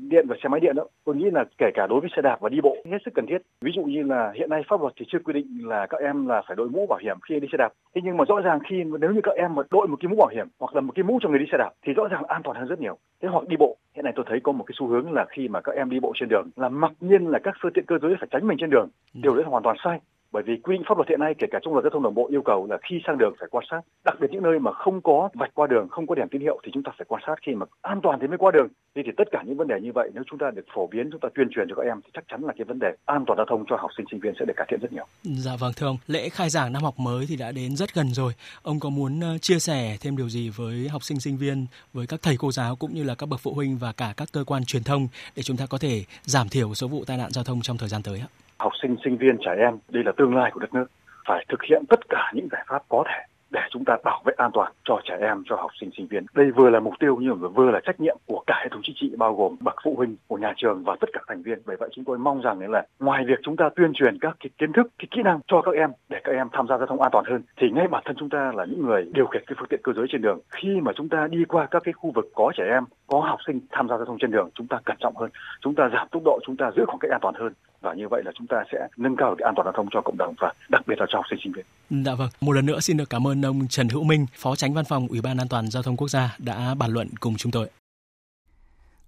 [0.10, 0.88] điện và xe máy điện đâu.
[1.06, 3.26] Tôi nghĩ là kể cả đối với xe đạp và đi bộ hết sức cần
[3.30, 3.42] thiết.
[3.62, 6.28] Ví dụ như là hiện nay pháp luật thì chưa quy định là các em
[6.28, 7.70] là phải đội mũ bảo hiểm khi đi xe đạp.
[7.96, 10.16] Thế nhưng mà rõ ràng khi nếu như các em mà đội một cái mũ
[10.16, 12.24] bảo hiểm hoặc là một cái mũ cho người đi xe đạp thì rõ ràng
[12.24, 12.98] an toàn hơn rất nhiều.
[13.22, 15.48] Thế hoặc đi bộ hiện nay tôi thấy có một cái xu hướng là khi
[15.48, 17.98] mà các em đi bộ trên đường là mặc nhiên là các phương tiện cơ
[18.02, 18.90] giới phải tránh mình trên đường.
[19.14, 20.00] Điều đấy là hoàn toàn sai
[20.32, 22.14] bởi vì quy định pháp luật hiện nay kể cả trong luật giao thông đường
[22.14, 23.82] bộ yêu cầu là khi sang đường phải quan sát.
[24.06, 26.60] Đặc biệt những nơi mà không có vạch qua đường không có đèn tín hiệu
[26.64, 27.36] thì chúng ta phải quan sát.
[27.42, 28.68] Khi mà an toàn thì mới qua đường.
[28.96, 31.10] Thì, thì tất cả những vấn đề như vậy nếu chúng ta được phổ biến
[31.12, 33.24] chúng ta tuyên truyền cho các em thì chắc chắn là cái vấn đề an
[33.28, 35.06] toàn giao thông cho học sinh sinh viên sẽ được cải thiện rất nhiều.
[35.24, 35.98] Dạ vâng thưa ông.
[36.08, 38.34] Lễ khai giảng năm học mới thì đã đến rất gần rồi.
[38.64, 42.08] Ông có muốn ờ, chia sẻ thêm điều gì với học sinh sinh viên với
[42.08, 44.44] các thầy cô giáo cũng như là các bậc phụ huynh và cả các cơ
[44.44, 47.44] quan truyền thông để chúng ta có thể giảm thiểu số vụ tai nạn giao
[47.44, 48.28] thông trong thời gian tới ạ?
[48.62, 50.86] Học sinh, sinh viên, trẻ em, đây là tương lai của đất nước.
[51.28, 53.20] Phải thực hiện tất cả những giải pháp có thể
[53.52, 56.26] để chúng ta bảo vệ an toàn cho trẻ em, cho học sinh, sinh viên.
[56.34, 58.82] Đây vừa là mục tiêu nhưng mà vừa là trách nhiệm của cả hệ thống
[58.84, 61.60] chính trị bao gồm bậc phụ huynh của nhà trường và tất cả thành viên.
[61.66, 64.50] Bởi vậy chúng tôi mong rằng là ngoài việc chúng ta tuyên truyền các cái
[64.58, 67.02] kiến thức, cái kỹ năng cho các em để các em tham gia giao thông
[67.02, 69.56] an toàn hơn thì ngay bản thân chúng ta là những người điều khiển cái
[69.60, 70.40] phương tiện cơ giới trên đường.
[70.50, 73.40] Khi mà chúng ta đi qua các cái khu vực có trẻ em, có học
[73.48, 75.30] sinh tham gia giao thông trên đường, chúng ta cẩn trọng hơn,
[75.62, 78.08] chúng ta giảm tốc độ, chúng ta giữ khoảng cách an toàn hơn và như
[78.08, 80.36] vậy là chúng ta sẽ nâng cao cái an toàn giao thông cho cộng đồng
[80.40, 81.66] và đặc biệt là cho học sinh sinh viên.
[82.06, 84.74] Dạ vâng, một lần nữa xin được cảm ơn ông Trần Hữu Minh, Phó Tránh
[84.74, 87.52] Văn phòng Ủy ban An toàn giao thông quốc gia đã bàn luận cùng chúng
[87.52, 87.70] tôi.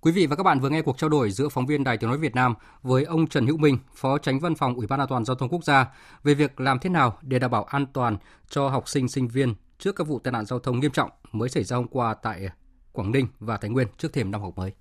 [0.01, 2.09] Quý vị và các bạn vừa nghe cuộc trao đổi giữa phóng viên Đài Tiếng
[2.09, 5.07] nói Việt Nam với ông Trần Hữu Minh, Phó Tránh Văn phòng Ủy ban An
[5.07, 5.85] toàn giao thông quốc gia
[6.23, 8.17] về việc làm thế nào để đảm bảo an toàn
[8.49, 11.49] cho học sinh sinh viên trước các vụ tai nạn giao thông nghiêm trọng mới
[11.49, 12.49] xảy ra hôm qua tại
[12.91, 14.71] Quảng Ninh và Thái Nguyên trước thềm năm học mới.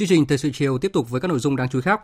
[0.00, 2.00] Chương trình Thời sự chiều tiếp tục với các nội dung đáng chú ý khác.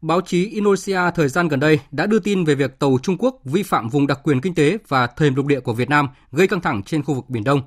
[0.00, 3.40] Báo chí Indonesia thời gian gần đây đã đưa tin về việc tàu Trung Quốc
[3.44, 6.46] vi phạm vùng đặc quyền kinh tế và thềm lục địa của Việt Nam gây
[6.46, 7.62] căng thẳng trên khu vực Biển Đông.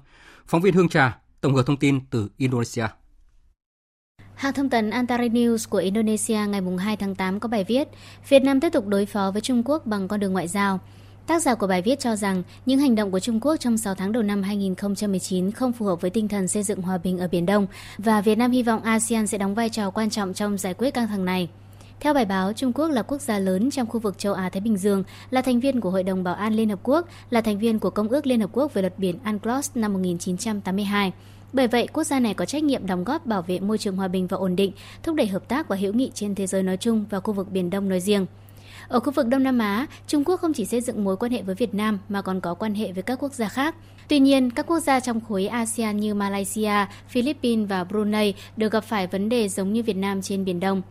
[0.48, 2.88] Phóng viên Hương Trà tổng hợp thông tin từ Indonesia.
[4.36, 7.88] Hãng thông tấn Antara News của Indonesia ngày 2 tháng 8 có bài viết,
[8.30, 10.80] Việt Nam tiếp tục đối phó với Trung Quốc bằng con đường ngoại giao.
[11.28, 13.96] Tác giả của bài viết cho rằng những hành động của Trung Quốc trong 6
[13.96, 17.28] tháng đầu năm 2019 không phù hợp với tinh thần xây dựng hòa bình ở
[17.28, 17.68] Biển Đông
[17.98, 20.94] và Việt Nam hy vọng ASEAN sẽ đóng vai trò quan trọng trong giải quyết
[20.94, 21.50] căng thẳng này.
[22.00, 24.78] Theo bài báo, Trung Quốc là quốc gia lớn trong khu vực châu Á-Thái Bình
[24.78, 27.80] Dương, là thành viên của Hội đồng Bảo an Liên Hợp Quốc, là thành viên
[27.80, 31.14] của Công ước Liên Hợp Quốc về luật biển UNCLOS năm 1982.
[31.54, 34.08] Bởi vậy, quốc gia này có trách nhiệm đóng góp bảo vệ môi trường hòa
[34.08, 34.72] bình và ổn định,
[35.04, 37.52] thúc đẩy hợp tác và hữu nghị trên thế giới nói chung và khu vực
[37.52, 38.26] Biển Đông nói riêng.
[38.88, 41.42] Ở khu vực Đông Nam Á, Trung Quốc không chỉ xây dựng mối quan hệ
[41.42, 43.76] với Việt Nam mà còn có quan hệ với các quốc gia khác.
[44.08, 48.82] Tuy nhiên, các quốc gia trong khối ASEAN như Malaysia, Philippines và Brunei đều gặp
[48.82, 50.82] phải vấn đề giống như Việt Nam trên Biển Đông.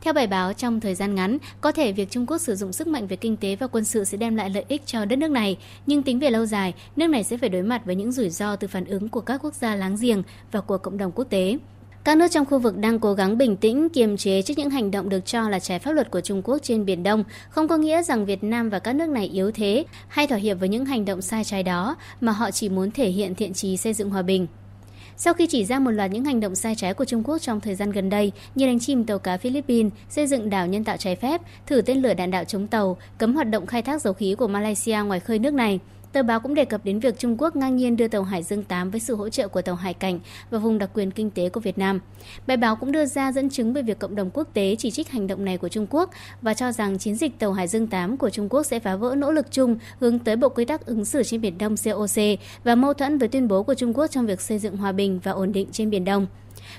[0.00, 2.86] Theo bài báo, trong thời gian ngắn, có thể việc Trung Quốc sử dụng sức
[2.86, 5.30] mạnh về kinh tế và quân sự sẽ đem lại lợi ích cho đất nước
[5.30, 8.30] này, nhưng tính về lâu dài, nước này sẽ phải đối mặt với những rủi
[8.30, 10.22] ro từ phản ứng của các quốc gia láng giềng
[10.52, 11.58] và của cộng đồng quốc tế.
[12.06, 14.90] Các nước trong khu vực đang cố gắng bình tĩnh, kiềm chế trước những hành
[14.90, 17.76] động được cho là trái pháp luật của Trung Quốc trên Biển Đông, không có
[17.76, 20.84] nghĩa rằng Việt Nam và các nước này yếu thế hay thỏa hiệp với những
[20.84, 24.10] hành động sai trái đó, mà họ chỉ muốn thể hiện thiện trí xây dựng
[24.10, 24.46] hòa bình.
[25.16, 27.60] Sau khi chỉ ra một loạt những hành động sai trái của Trung Quốc trong
[27.60, 30.96] thời gian gần đây, như đánh chìm tàu cá Philippines, xây dựng đảo nhân tạo
[30.96, 34.12] trái phép, thử tên lửa đạn đạo chống tàu, cấm hoạt động khai thác dầu
[34.12, 35.80] khí của Malaysia ngoài khơi nước này,
[36.16, 38.62] Tờ báo cũng đề cập đến việc Trung Quốc ngang nhiên đưa tàu Hải Dương
[38.62, 41.48] 8 với sự hỗ trợ của tàu Hải Cảnh và vùng đặc quyền kinh tế
[41.48, 42.00] của Việt Nam.
[42.46, 45.08] Bài báo cũng đưa ra dẫn chứng về việc cộng đồng quốc tế chỉ trích
[45.08, 46.10] hành động này của Trung Quốc
[46.42, 49.14] và cho rằng chiến dịch tàu Hải Dương 8 của Trung Quốc sẽ phá vỡ
[49.14, 52.22] nỗ lực chung hướng tới Bộ Quy tắc ứng xử trên Biển Đông COC
[52.64, 55.20] và mâu thuẫn với tuyên bố của Trung Quốc trong việc xây dựng hòa bình
[55.22, 56.26] và ổn định trên Biển Đông.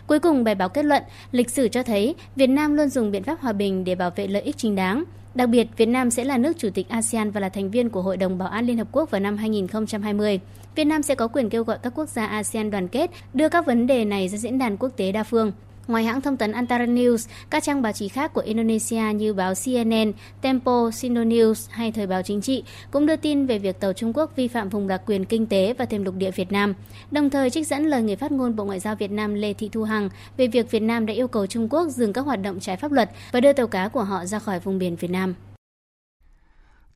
[0.08, 3.24] Cuối cùng, bài báo kết luận, lịch sử cho thấy Việt Nam luôn dùng biện
[3.24, 5.04] pháp hòa bình để bảo vệ lợi ích chính đáng.
[5.38, 8.02] Đặc biệt, Việt Nam sẽ là nước chủ tịch ASEAN và là thành viên của
[8.02, 10.40] Hội đồng Bảo an Liên Hợp Quốc vào năm 2020.
[10.76, 13.66] Việt Nam sẽ có quyền kêu gọi các quốc gia ASEAN đoàn kết đưa các
[13.66, 15.52] vấn đề này ra diễn đàn quốc tế đa phương.
[15.88, 19.54] Ngoài hãng thông tấn Antara News, các trang báo chí khác của Indonesia như báo
[19.66, 20.12] CNN,
[20.42, 24.14] Tempo, Sino News hay Thời báo Chính trị cũng đưa tin về việc tàu Trung
[24.14, 26.74] Quốc vi phạm vùng đặc quyền kinh tế và thêm lục địa Việt Nam,
[27.12, 29.70] đồng thời trích dẫn lời người phát ngôn Bộ Ngoại giao Việt Nam Lê Thị
[29.72, 32.60] Thu Hằng về việc Việt Nam đã yêu cầu Trung Quốc dừng các hoạt động
[32.60, 35.34] trái pháp luật và đưa tàu cá của họ ra khỏi vùng biển Việt Nam.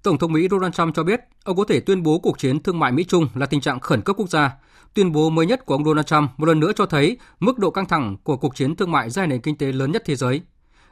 [0.03, 2.79] Tổng thống Mỹ Donald Trump cho biết ông có thể tuyên bố cuộc chiến thương
[2.79, 4.51] mại Mỹ-Trung là tình trạng khẩn cấp quốc gia.
[4.93, 7.71] Tuyên bố mới nhất của ông Donald Trump một lần nữa cho thấy mức độ
[7.71, 10.41] căng thẳng của cuộc chiến thương mại giai nền kinh tế lớn nhất thế giới.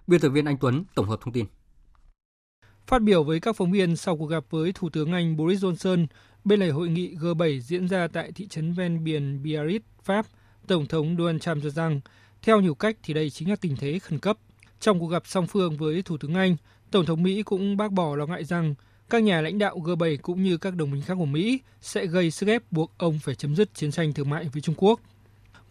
[0.08, 1.46] Biên tập viên Anh Tuấn tổng hợp thông tin.
[2.88, 6.08] Phát biểu với các phóng viên sau cuộc gặp với Thủ tướng Anh Boris Johnson
[6.44, 10.26] bên lề hội nghị G7 diễn ra tại thị trấn ven biển Biarritz, Pháp,
[10.68, 12.02] Tổng thống Donald Trump cho rằng,
[12.42, 14.38] theo nhiều cách thì đây chính là tình thế khẩn cấp.
[14.80, 16.56] Trong cuộc gặp song phương với Thủ tướng Anh,
[16.92, 18.76] Tổng thống Mỹ cũng bác bỏ lo ngại rằng
[19.10, 22.32] các nhà lãnh đạo G7 cũng như các đồng minh khác của Mỹ sẽ gây
[22.32, 25.00] sức ép buộc ông phải chấm dứt chiến tranh thương mại với Trung Quốc.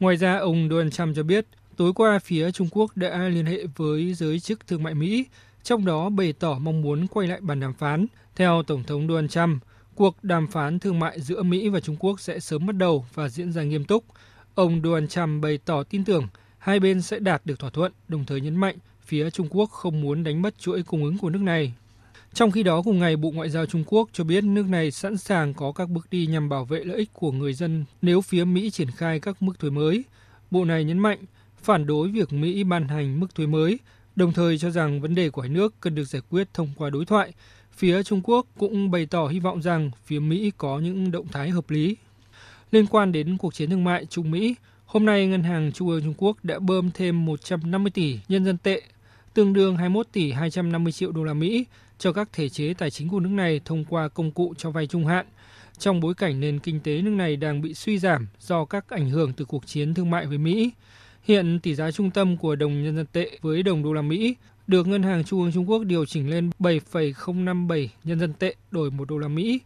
[0.00, 3.66] Ngoài ra, ông Donald Trump cho biết tối qua phía Trung Quốc đã liên hệ
[3.76, 5.24] với giới chức thương mại Mỹ,
[5.62, 8.06] trong đó bày tỏ mong muốn quay lại bàn đàm phán.
[8.36, 9.62] Theo Tổng thống Donald Trump,
[9.94, 13.28] cuộc đàm phán thương mại giữa Mỹ và Trung Quốc sẽ sớm bắt đầu và
[13.28, 14.04] diễn ra nghiêm túc.
[14.54, 16.28] Ông Donald Trump bày tỏ tin tưởng
[16.58, 20.00] hai bên sẽ đạt được thỏa thuận, đồng thời nhấn mạnh phía Trung Quốc không
[20.00, 21.72] muốn đánh mất chuỗi cung ứng của nước này
[22.38, 25.16] trong khi đó, cùng ngày, Bộ Ngoại giao Trung Quốc cho biết nước này sẵn
[25.16, 28.44] sàng có các bước đi nhằm bảo vệ lợi ích của người dân nếu phía
[28.44, 30.04] Mỹ triển khai các mức thuế mới.
[30.50, 31.18] Bộ này nhấn mạnh
[31.62, 33.78] phản đối việc Mỹ ban hành mức thuế mới,
[34.16, 36.90] đồng thời cho rằng vấn đề của hai nước cần được giải quyết thông qua
[36.90, 37.32] đối thoại.
[37.72, 41.50] Phía Trung Quốc cũng bày tỏ hy vọng rằng phía Mỹ có những động thái
[41.50, 41.96] hợp lý.
[42.70, 44.54] Liên quan đến cuộc chiến thương mại Trung Mỹ,
[44.86, 48.58] hôm nay Ngân hàng Trung ương Trung Quốc đã bơm thêm 150 tỷ nhân dân
[48.58, 48.82] tệ,
[49.34, 51.64] tương đương 21 tỷ 250 triệu đô la Mỹ
[51.98, 54.86] cho các thể chế tài chính của nước này thông qua công cụ cho vay
[54.86, 55.26] trung hạn,
[55.78, 59.10] trong bối cảnh nền kinh tế nước này đang bị suy giảm do các ảnh
[59.10, 60.70] hưởng từ cuộc chiến thương mại với Mỹ.
[61.22, 64.36] Hiện tỷ giá trung tâm của đồng nhân dân tệ với đồng đô la Mỹ
[64.66, 68.90] được Ngân hàng Trung ương Trung Quốc điều chỉnh lên 7,057 nhân dân tệ đổi
[68.90, 69.60] 1 đô la Mỹ.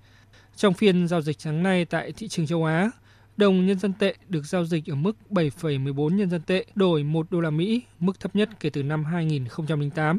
[0.56, 2.90] Trong phiên giao dịch sáng nay tại thị trường châu Á,
[3.36, 7.26] đồng nhân dân tệ được giao dịch ở mức 7,14 nhân dân tệ đổi 1
[7.30, 10.18] đô la Mỹ, mức thấp nhất kể từ năm 2008.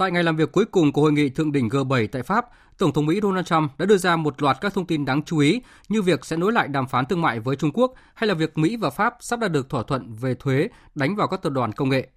[0.00, 2.46] Tại ngày làm việc cuối cùng của hội nghị thượng đỉnh G7 tại Pháp,
[2.78, 5.38] Tổng thống Mỹ Donald Trump đã đưa ra một loạt các thông tin đáng chú
[5.38, 8.34] ý như việc sẽ nối lại đàm phán thương mại với Trung Quốc hay là
[8.34, 11.50] việc Mỹ và Pháp sắp đạt được thỏa thuận về thuế đánh vào các tập
[11.50, 12.08] đoàn công nghệ.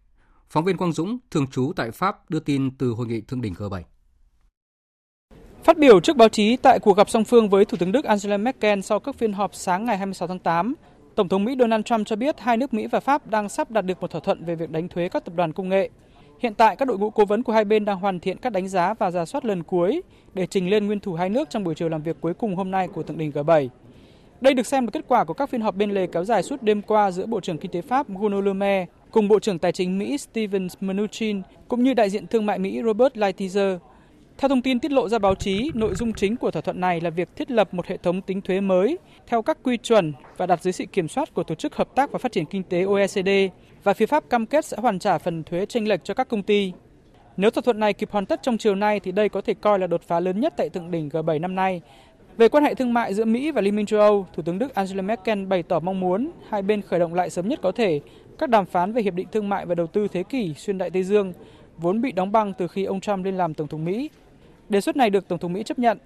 [0.49, 3.53] Phóng viên Quang Dũng, thường trú tại Pháp đưa tin từ hội nghị thượng đỉnh
[3.53, 3.81] G7.
[5.63, 8.38] Phát biểu trước báo chí tại cuộc gặp song phương với Thủ tướng Đức Angela
[8.38, 10.75] Merkel sau các phiên họp sáng ngày 26 tháng 8,
[11.15, 13.86] Tổng thống Mỹ Donald Trump cho biết hai nước Mỹ và Pháp đang sắp đạt
[13.86, 15.89] được một thỏa thuận về việc đánh thuế các tập đoàn công nghệ.
[16.43, 18.67] Hiện tại, các đội ngũ cố vấn của hai bên đang hoàn thiện các đánh
[18.67, 20.01] giá và giả soát lần cuối
[20.33, 22.71] để trình lên nguyên thủ hai nước trong buổi chiều làm việc cuối cùng hôm
[22.71, 23.67] nay của thượng đỉnh G7.
[24.41, 26.63] Đây được xem là kết quả của các phiên họp bên lề kéo dài suốt
[26.63, 29.71] đêm qua giữa Bộ trưởng Kinh tế Pháp Bruno Le Maire cùng Bộ trưởng Tài
[29.71, 33.77] chính Mỹ Steven Mnuchin cũng như đại diện thương mại Mỹ Robert Lighthizer.
[34.37, 37.01] Theo thông tin tiết lộ ra báo chí, nội dung chính của thỏa thuận này
[37.01, 40.45] là việc thiết lập một hệ thống tính thuế mới theo các quy chuẩn và
[40.45, 42.83] đặt dưới sự kiểm soát của Tổ chức Hợp tác và Phát triển Kinh tế
[42.83, 43.29] OECD
[43.84, 46.43] và phía Pháp cam kết sẽ hoàn trả phần thuế tranh lệch cho các công
[46.43, 46.73] ty.
[47.38, 49.79] Nếu thỏa thuận này kịp hoàn tất trong chiều nay thì đây có thể coi
[49.79, 51.81] là đột phá lớn nhất tại thượng đỉnh G7 năm nay.
[52.38, 54.75] Về quan hệ thương mại giữa Mỹ và Liên minh châu Âu, Thủ tướng Đức
[54.75, 58.01] Angela Merkel bày tỏ mong muốn hai bên khởi động lại sớm nhất có thể
[58.38, 60.89] các đàm phán về hiệp định thương mại và đầu tư thế kỷ xuyên Đại
[60.89, 61.34] Tây Dương,
[61.77, 64.09] vốn bị đóng băng từ khi ông Trump lên làm Tổng thống Mỹ.
[64.69, 65.97] Đề xuất này được Tổng thống Mỹ chấp nhận.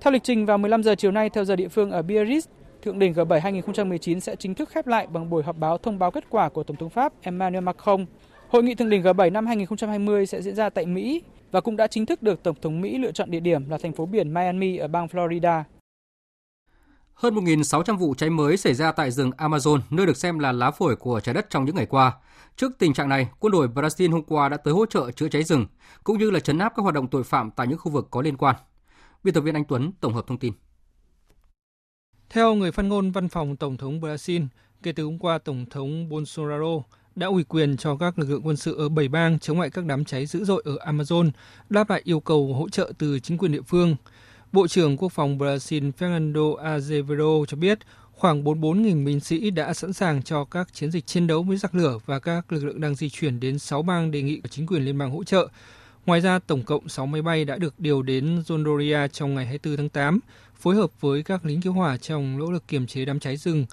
[0.00, 2.48] Theo lịch trình vào 15 giờ chiều nay theo giờ địa phương ở Biarritz,
[2.82, 6.10] Thượng đỉnh G7 2019 sẽ chính thức khép lại bằng buổi họp báo thông báo
[6.10, 8.06] kết quả của Tổng thống Pháp Emmanuel Macron.
[8.48, 11.86] Hội nghị thượng đỉnh G7 năm 2020 sẽ diễn ra tại Mỹ và cũng đã
[11.86, 14.76] chính thức được Tổng thống Mỹ lựa chọn địa điểm là thành phố biển Miami
[14.76, 15.62] ở bang Florida.
[17.14, 20.70] Hơn 1.600 vụ cháy mới xảy ra tại rừng Amazon, nơi được xem là lá
[20.70, 22.12] phổi của trái đất trong những ngày qua.
[22.56, 25.44] Trước tình trạng này, quân đội Brazil hôm qua đã tới hỗ trợ chữa cháy
[25.44, 25.66] rừng,
[26.04, 28.22] cũng như là chấn áp các hoạt động tội phạm tại những khu vực có
[28.22, 28.56] liên quan.
[29.24, 30.52] Biên tập viên Anh Tuấn tổng hợp thông tin.
[32.30, 34.46] Theo người phát ngôn văn phòng Tổng thống Brazil,
[34.82, 36.82] kể từ hôm qua Tổng thống Bolsonaro
[37.14, 39.84] đã ủy quyền cho các lực lượng quân sự ở bảy bang chống lại các
[39.84, 41.30] đám cháy dữ dội ở Amazon,
[41.70, 43.96] đáp lại yêu cầu hỗ trợ từ chính quyền địa phương.
[44.52, 47.78] Bộ trưởng Quốc phòng Brazil Fernando Azevedo cho biết
[48.12, 51.74] khoảng 44.000 binh sĩ đã sẵn sàng cho các chiến dịch chiến đấu với giặc
[51.74, 54.84] lửa và các lực lượng đang di chuyển đến 6 bang đề nghị chính quyền
[54.84, 55.48] liên bang hỗ trợ.
[56.06, 59.76] Ngoài ra, tổng cộng 6 máy bay đã được điều đến Zondoria trong ngày 24
[59.76, 60.20] tháng 8,
[60.58, 63.66] phối hợp với các lính cứu hỏa trong nỗ lực kiềm chế đám cháy rừng.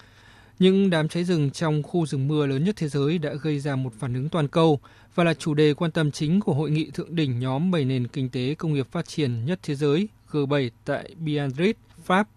[0.60, 3.76] Những đám cháy rừng trong khu rừng mưa lớn nhất thế giới đã gây ra
[3.76, 4.80] một phản ứng toàn cầu
[5.16, 8.08] và là chủ đề quan tâm chính của hội nghị thượng đỉnh nhóm 7 nền
[8.08, 11.74] kinh tế công nghiệp phát triển nhất thế giới G7 tại Biarritz,
[12.06, 12.28] Pháp.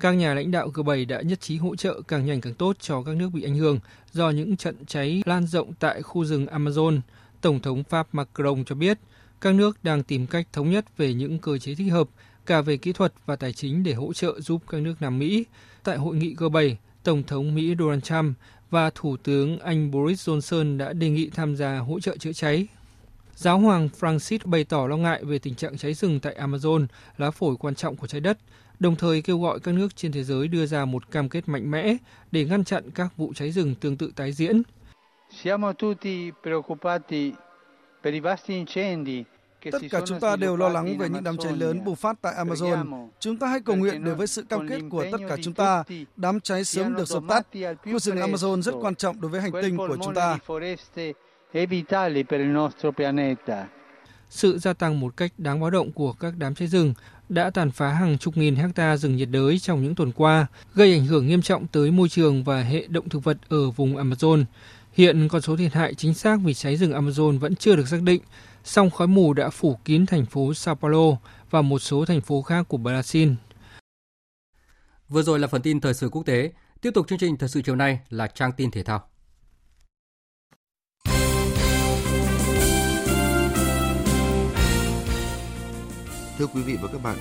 [0.00, 3.02] Các nhà lãnh đạo G7 đã nhất trí hỗ trợ càng nhanh càng tốt cho
[3.02, 3.78] các nước bị ảnh hưởng
[4.12, 7.00] do những trận cháy lan rộng tại khu rừng Amazon.
[7.40, 8.98] Tổng thống Pháp Macron cho biết
[9.40, 12.08] các nước đang tìm cách thống nhất về những cơ chế thích hợp
[12.46, 15.44] cả về kỹ thuật và tài chính để hỗ trợ giúp các nước Nam Mỹ.
[15.82, 18.36] Tại hội nghị G7, Tổng thống Mỹ Donald Trump
[18.70, 22.66] và Thủ tướng Anh Boris Johnson đã đề nghị tham gia hỗ trợ chữa cháy.
[23.34, 26.86] Giáo hoàng Francis bày tỏ lo ngại về tình trạng cháy rừng tại Amazon,
[27.16, 28.38] lá phổi quan trọng của trái đất,
[28.80, 31.70] đồng thời kêu gọi các nước trên thế giới đưa ra một cam kết mạnh
[31.70, 31.96] mẽ
[32.32, 34.62] để ngăn chặn các vụ cháy rừng tương tự tái diễn.
[35.42, 37.32] Siamo tutti preoccupati
[38.02, 39.24] per i vasti incendi
[39.72, 42.34] Tất cả chúng ta đều lo lắng về những đám cháy lớn bùng phát tại
[42.34, 43.08] Amazon.
[43.20, 45.84] Chúng ta hãy cầu nguyện để với sự cam kết của tất cả chúng ta,
[46.16, 47.46] đám cháy sớm được dập tắt.
[47.84, 50.38] Khu rừng Amazon rất quan trọng đối với hành tinh của chúng ta.
[54.30, 56.94] Sự gia tăng một cách đáng báo động của các đám cháy rừng
[57.28, 60.92] đã tàn phá hàng chục nghìn hecta rừng nhiệt đới trong những tuần qua, gây
[60.92, 64.44] ảnh hưởng nghiêm trọng tới môi trường và hệ động thực vật ở vùng Amazon.
[64.92, 68.02] Hiện con số thiệt hại chính xác vì cháy rừng Amazon vẫn chưa được xác
[68.02, 68.20] định,
[68.64, 71.16] song khói mù đã phủ kín thành phố Sao Paulo
[71.50, 73.34] và một số thành phố khác của Brazil.
[75.08, 76.52] Vừa rồi là phần tin thời sự quốc tế.
[76.80, 79.08] Tiếp tục chương trình thời sự chiều nay là trang tin thể thao.
[86.38, 87.16] Thưa quý vị và các bạn,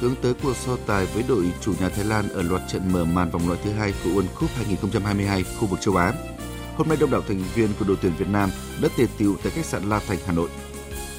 [0.00, 3.04] hướng tới cuộc so tài với đội chủ nhà Thái Lan ở loạt trận mở
[3.04, 6.12] màn vòng loại thứ hai của World Cup 2022 khu vực châu Á.
[6.76, 8.50] Hôm nay đông đảo thành viên của đội tuyển Việt Nam
[8.82, 10.48] đã tề tiệu tại khách sạn La Thành, Hà Nội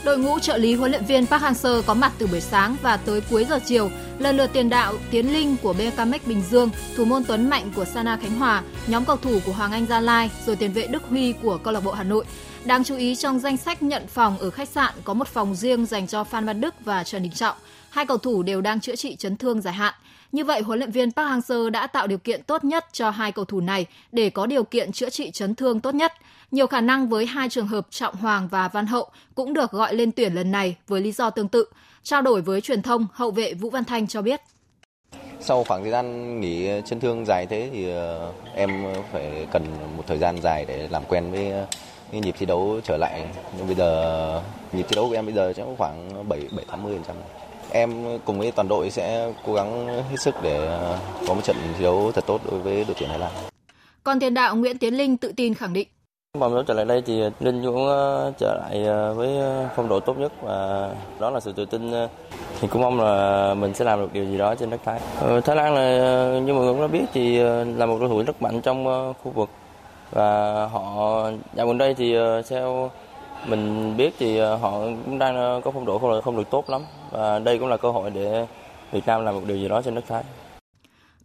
[0.08, 2.98] Đội ngũ trợ lý huấn luyện viên Park Hang-seo có mặt từ buổi sáng và
[2.98, 3.90] tới cuối giờ chiều,
[4.20, 7.86] lần lượt tiền đạo Tiến Linh của BKMX Bình Dương, thủ môn Tuấn Mạnh của
[7.86, 11.04] Sana Khánh Hòa, nhóm cầu thủ của Hoàng Anh Gia Lai, rồi tiền vệ Đức
[11.10, 12.26] Huy của câu lạc bộ Hà Nội.
[12.66, 15.86] Đáng chú ý trong danh sách nhận phòng ở khách sạn có một phòng riêng
[15.86, 17.56] dành cho Phan Văn Đức và Trần Đình Trọng.
[17.90, 19.94] Hai cầu thủ đều đang chữa trị chấn thương dài hạn.
[20.32, 23.32] Như vậy, huấn luyện viên Park Hang-seo đã tạo điều kiện tốt nhất cho hai
[23.32, 26.14] cầu thủ này để có điều kiện chữa trị chấn thương tốt nhất.
[26.52, 29.96] Nhiều khả năng với hai trường hợp Trọng Hoàng và Văn Hậu cũng được gọi
[29.96, 31.66] lên tuyển lần này với lý do tương tự.
[32.04, 34.42] Trao đổi với truyền thông, hậu vệ Vũ Văn Thanh cho biết.
[35.40, 39.64] Sau khoảng thời gian nghỉ chấn thương dài thế thì ờ, em phải cần
[39.98, 41.52] một thời gian dài để làm quen với
[42.12, 43.28] cái nhịp thi đấu trở lại.
[43.58, 44.42] Nhưng bây giờ
[44.74, 47.00] nhịp thi đấu của em bây giờ chắc khoảng 7 7 80%.
[47.72, 51.56] Em cùng với toàn đội sẽ cố gắng hết sức để ờ, có một trận
[51.78, 53.32] thi đấu thật tốt đối với đội tuyển Thái Lan.
[54.04, 55.88] Còn tiền đạo Nguyễn Tiến Linh tự tin khẳng định
[56.40, 59.90] Vòng đấu trở lại đây thì Linh cũng ờ, trở lại ờ, với ờ, phong
[59.90, 61.92] độ tốt nhất và đó là sự tự tin
[62.60, 65.00] thì cũng mong là mình sẽ làm được điều gì đó trên đất Thái.
[65.46, 67.38] Thái Lan là như mọi người cũng đã biết thì
[67.78, 69.50] là một đối thủ rất mạnh trong khu vực
[70.12, 71.24] và họ,
[71.54, 72.16] dạo gần đây thì
[72.50, 72.92] theo
[73.46, 74.72] mình biết thì họ
[75.06, 76.82] cũng đang có phong độ không được không được tốt lắm
[77.12, 78.46] và đây cũng là cơ hội để
[78.92, 80.24] Việt Nam làm một điều gì đó trên đất Thái.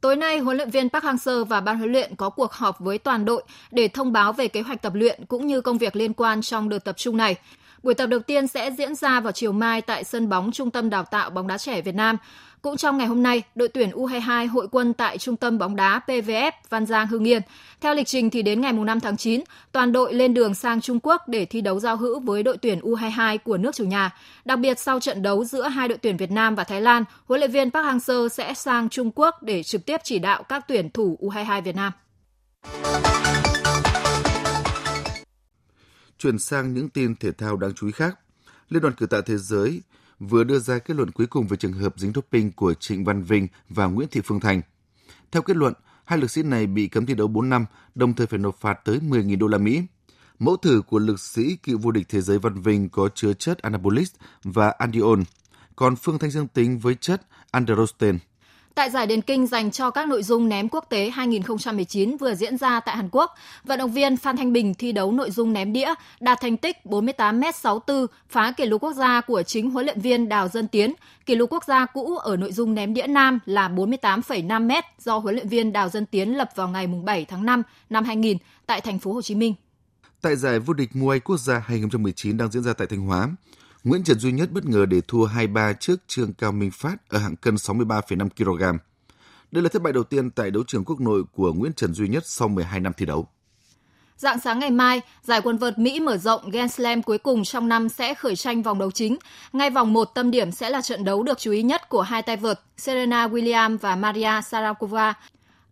[0.03, 2.99] Tối nay, huấn luyện viên Park Hang-seo và ban huấn luyện có cuộc họp với
[2.99, 6.13] toàn đội để thông báo về kế hoạch tập luyện cũng như công việc liên
[6.13, 7.37] quan trong đợt tập trung này.
[7.83, 10.91] Buổi tập đầu tiên sẽ diễn ra vào chiều mai tại sân bóng Trung tâm
[10.91, 12.17] Đào tạo bóng đá trẻ Việt Nam.
[12.63, 16.01] Cũng trong ngày hôm nay, đội tuyển U22 hội quân tại Trung tâm bóng đá
[16.07, 17.43] PVF Văn Giang Hưng Yên.
[17.81, 19.41] Theo lịch trình thì đến ngày 5 tháng 9,
[19.73, 22.81] toàn đội lên đường sang Trung Quốc để thi đấu giao hữu với đội tuyển
[22.81, 24.11] U22 của nước chủ nhà.
[24.45, 27.41] Đặc biệt sau trận đấu giữa hai đội tuyển Việt Nam và Thái Lan, huấn
[27.41, 30.91] luyện viên Park Hang-seo sẽ sang Trung Quốc để trực tiếp chỉ đạo các tuyển
[30.91, 31.93] thủ U22 Việt Nam.
[36.23, 38.19] Chuyển sang những tin thể thao đáng chú ý khác.
[38.69, 39.83] Liên đoàn cử tạ thế giới
[40.19, 43.23] vừa đưa ra kết luận cuối cùng về trường hợp dính doping của Trịnh Văn
[43.23, 44.63] Vinh và Nguyễn Thị Phương Thành.
[45.31, 48.27] Theo kết luận, hai lực sĩ này bị cấm thi đấu 4 năm, đồng thời
[48.27, 49.83] phải nộp phạt tới 10.000 đô la Mỹ.
[50.39, 53.59] Mẫu thử của lực sĩ cựu vô địch thế giới Văn Vinh có chứa chất
[53.59, 54.09] anabolic
[54.45, 55.21] và andiol,
[55.77, 58.19] còn Phương Thanh dương tính với chất androsten.
[58.75, 62.57] Tại giải điền kinh dành cho các nội dung ném quốc tế 2019 vừa diễn
[62.57, 65.73] ra tại Hàn Quốc, vận động viên Phan Thanh Bình thi đấu nội dung ném
[65.73, 70.29] đĩa đạt thành tích 48m64, phá kỷ lục quốc gia của chính huấn luyện viên
[70.29, 70.95] Đào Dân Tiến.
[71.27, 75.35] Kỷ lục quốc gia cũ ở nội dung ném đĩa nam là 48,5m do huấn
[75.35, 78.99] luyện viên Đào Dân Tiến lập vào ngày 7 tháng 5 năm 2000 tại thành
[78.99, 79.55] phố Hồ Chí Minh.
[80.21, 83.29] Tại giải vô địch Muay quốc gia 2019 đang diễn ra tại Thanh Hóa,
[83.85, 87.19] Nguyễn Trần Duy Nhất bất ngờ để thua 2-3 trước Trương Cao Minh Phát ở
[87.19, 88.79] hạng cân 63,5 kg.
[89.51, 92.09] Đây là thất bại đầu tiên tại đấu trường quốc nội của Nguyễn Trần Duy
[92.09, 93.29] Nhất sau 12 năm thi đấu.
[94.17, 97.69] Dạng sáng ngày mai, giải quần vợt Mỹ mở rộng Grand Slam cuối cùng trong
[97.69, 99.17] năm sẽ khởi tranh vòng đấu chính.
[99.53, 102.23] Ngay vòng 1 tâm điểm sẽ là trận đấu được chú ý nhất của hai
[102.23, 105.15] tay vợt Serena Williams và Maria Sharapova.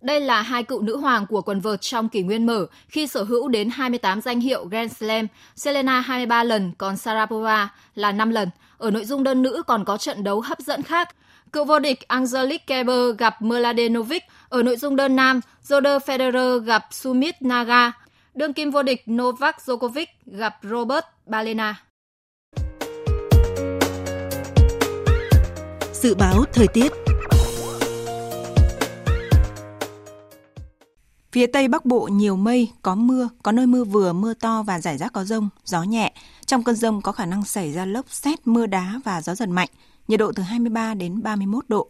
[0.01, 3.23] Đây là hai cựu nữ hoàng của quần vợt trong kỷ nguyên mở khi sở
[3.23, 5.27] hữu đến 28 danh hiệu Grand Slam,
[5.57, 8.49] Selena 23 lần, còn Sarapova là 5 lần.
[8.79, 11.09] Ở nội dung đơn nữ còn có trận đấu hấp dẫn khác.
[11.53, 14.23] Cựu vô địch Angelique Kerber gặp Mladenovic.
[14.49, 17.93] Ở nội dung đơn nam, Roger Federer gặp Sumit Naga.
[18.35, 21.75] Đương kim vô địch Novak Djokovic gặp Robert Balena.
[25.93, 26.93] Dự báo thời tiết
[31.33, 34.81] Phía Tây Bắc Bộ nhiều mây, có mưa, có nơi mưa vừa, mưa to và
[34.81, 36.13] rải rác có rông, gió nhẹ.
[36.47, 39.49] Trong cơn rông có khả năng xảy ra lốc xét, mưa đá và gió giật
[39.49, 39.69] mạnh,
[40.09, 41.89] nhiệt độ từ 23 đến 31 độ.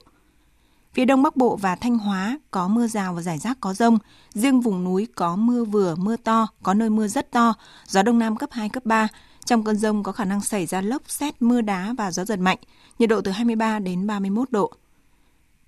[0.95, 3.99] Phía Đông Bắc Bộ và Thanh Hóa có mưa rào và rải rác có rông.
[4.35, 7.55] Riêng vùng núi có mưa vừa, mưa to, có nơi mưa rất to,
[7.87, 9.09] gió Đông Nam cấp 2, cấp 3.
[9.45, 12.39] Trong cơn rông có khả năng xảy ra lốc, xét, mưa đá và gió giật
[12.39, 12.59] mạnh,
[12.99, 14.73] nhiệt độ từ 23 đến 31 độ.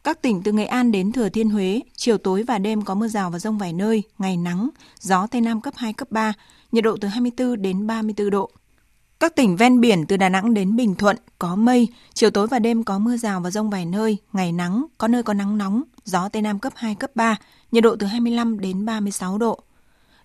[0.04, 3.08] Các tỉnh từ Nghệ An đến Thừa Thiên Huế, chiều tối và đêm có mưa
[3.08, 4.68] rào và rông vài nơi, ngày nắng,
[5.00, 6.32] gió Tây Nam cấp 2, cấp 3,
[6.72, 8.50] nhiệt độ từ 24 đến 34 độ.
[9.20, 12.58] Các tỉnh ven biển từ Đà Nẵng đến Bình Thuận có mây, chiều tối và
[12.58, 15.82] đêm có mưa rào và rông vài nơi, ngày nắng, có nơi có nắng nóng,
[16.04, 17.36] gió Tây Nam cấp 2, cấp 3,
[17.72, 19.60] nhiệt độ từ 25 đến 36 độ.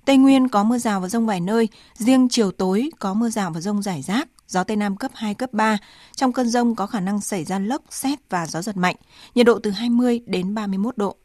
[0.05, 3.51] Tây Nguyên có mưa rào và rông vài nơi, riêng chiều tối có mưa rào
[3.51, 5.77] và rông rải rác, gió Tây Nam cấp 2, cấp 3.
[6.15, 8.95] Trong cơn rông có khả năng xảy ra lốc, xét và gió giật mạnh,
[9.35, 11.15] nhiệt độ từ 20 đến 31 độ.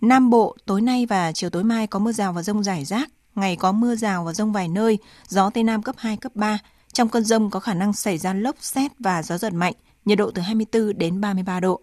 [0.00, 3.10] Nam Bộ, tối nay và chiều tối mai có mưa rào và rông rải rác,
[3.34, 4.98] ngày có mưa rào và rông vài nơi,
[5.28, 6.58] gió Tây Nam cấp 2, cấp 3.
[6.92, 9.74] Trong cơn rông có khả năng xảy ra lốc, xét và gió giật mạnh,
[10.04, 11.80] nhiệt độ từ 24 đến 33 độ.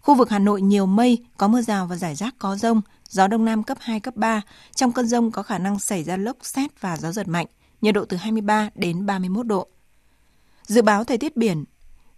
[0.00, 3.26] Khu vực Hà Nội nhiều mây, có mưa rào và rải rác có rông, gió
[3.26, 4.42] Đông Nam cấp 2, cấp 3.
[4.74, 7.46] Trong cơn rông có khả năng xảy ra lốc, xét và gió giật mạnh,
[7.82, 9.66] nhiệt độ từ 23 đến 31 độ.
[10.66, 11.64] Dự báo thời tiết biển,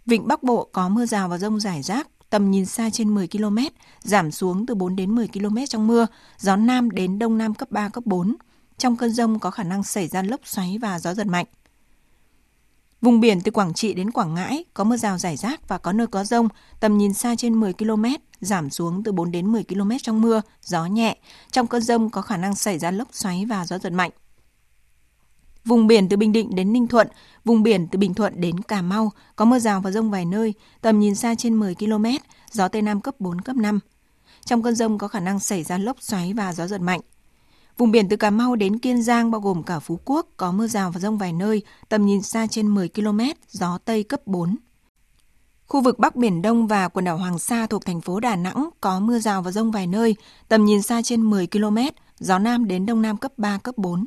[0.05, 3.27] Vịnh Bắc Bộ có mưa rào và rông rải rác, tầm nhìn xa trên 10
[3.27, 3.57] km,
[3.99, 6.07] giảm xuống từ 4 đến 10 km trong mưa,
[6.37, 8.35] gió Nam đến Đông Nam cấp 3, cấp 4.
[8.77, 11.45] Trong cơn rông có khả năng xảy ra lốc xoáy và gió giật mạnh.
[13.01, 15.91] Vùng biển từ Quảng Trị đến Quảng Ngãi có mưa rào rải rác và có
[15.91, 16.47] nơi có rông,
[16.79, 18.05] tầm nhìn xa trên 10 km,
[18.39, 21.17] giảm xuống từ 4 đến 10 km trong mưa, gió nhẹ.
[21.51, 24.11] Trong cơn rông có khả năng xảy ra lốc xoáy và gió giật mạnh.
[25.65, 27.07] Vùng biển từ Bình Định đến Ninh Thuận,
[27.45, 30.53] vùng biển từ Bình Thuận đến Cà Mau có mưa rào và rông vài nơi,
[30.81, 32.05] tầm nhìn xa trên 10 km,
[32.51, 33.79] gió Tây Nam cấp 4, cấp 5.
[34.45, 37.01] Trong cơn rông có khả năng xảy ra lốc xoáy và gió giật mạnh.
[37.77, 40.67] Vùng biển từ Cà Mau đến Kiên Giang bao gồm cả Phú Quốc có mưa
[40.67, 44.55] rào và rông vài nơi, tầm nhìn xa trên 10 km, gió Tây cấp 4.
[45.67, 48.69] Khu vực Bắc Biển Đông và quần đảo Hoàng Sa thuộc thành phố Đà Nẵng
[48.81, 50.15] có mưa rào và rông vài nơi,
[50.47, 51.77] tầm nhìn xa trên 10 km,
[52.19, 54.05] gió Nam đến Đông Nam cấp 3, cấp 4.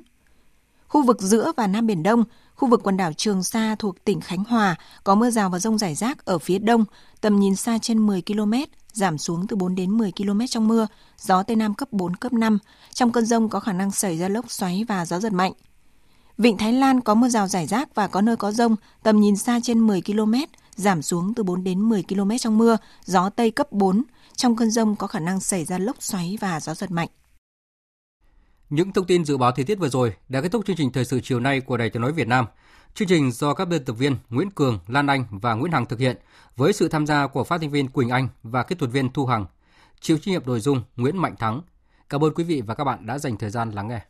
[0.88, 2.24] Khu vực giữa và Nam Biển Đông,
[2.54, 5.78] khu vực quần đảo Trường Sa thuộc tỉnh Khánh Hòa có mưa rào và rông
[5.78, 6.84] rải rác ở phía đông,
[7.20, 8.52] tầm nhìn xa trên 10 km,
[8.92, 10.86] giảm xuống từ 4 đến 10 km trong mưa,
[11.18, 12.58] gió Tây Nam cấp 4, cấp 5.
[12.92, 15.52] Trong cơn rông có khả năng xảy ra lốc xoáy và gió giật mạnh.
[16.38, 19.36] Vịnh Thái Lan có mưa rào rải rác và có nơi có rông, tầm nhìn
[19.36, 20.34] xa trên 10 km,
[20.76, 24.02] giảm xuống từ 4 đến 10 km trong mưa, gió Tây cấp 4.
[24.36, 27.08] Trong cơn rông có khả năng xảy ra lốc xoáy và gió giật mạnh.
[28.70, 31.04] Những thông tin dự báo thời tiết vừa rồi đã kết thúc chương trình thời
[31.04, 32.46] sự chiều nay của Đài Tiếng nói Việt Nam.
[32.94, 35.98] Chương trình do các biên tập viên Nguyễn Cường, Lan Anh và Nguyễn Hằng thực
[35.98, 36.16] hiện
[36.56, 39.26] với sự tham gia của phát thanh viên Quỳnh Anh và kỹ thuật viên Thu
[39.26, 39.46] Hằng.
[40.00, 41.62] Chịu trách nhiệm nội dung Nguyễn Mạnh Thắng.
[42.08, 44.00] Cảm ơn quý vị và các bạn đã dành thời gian lắng nghe.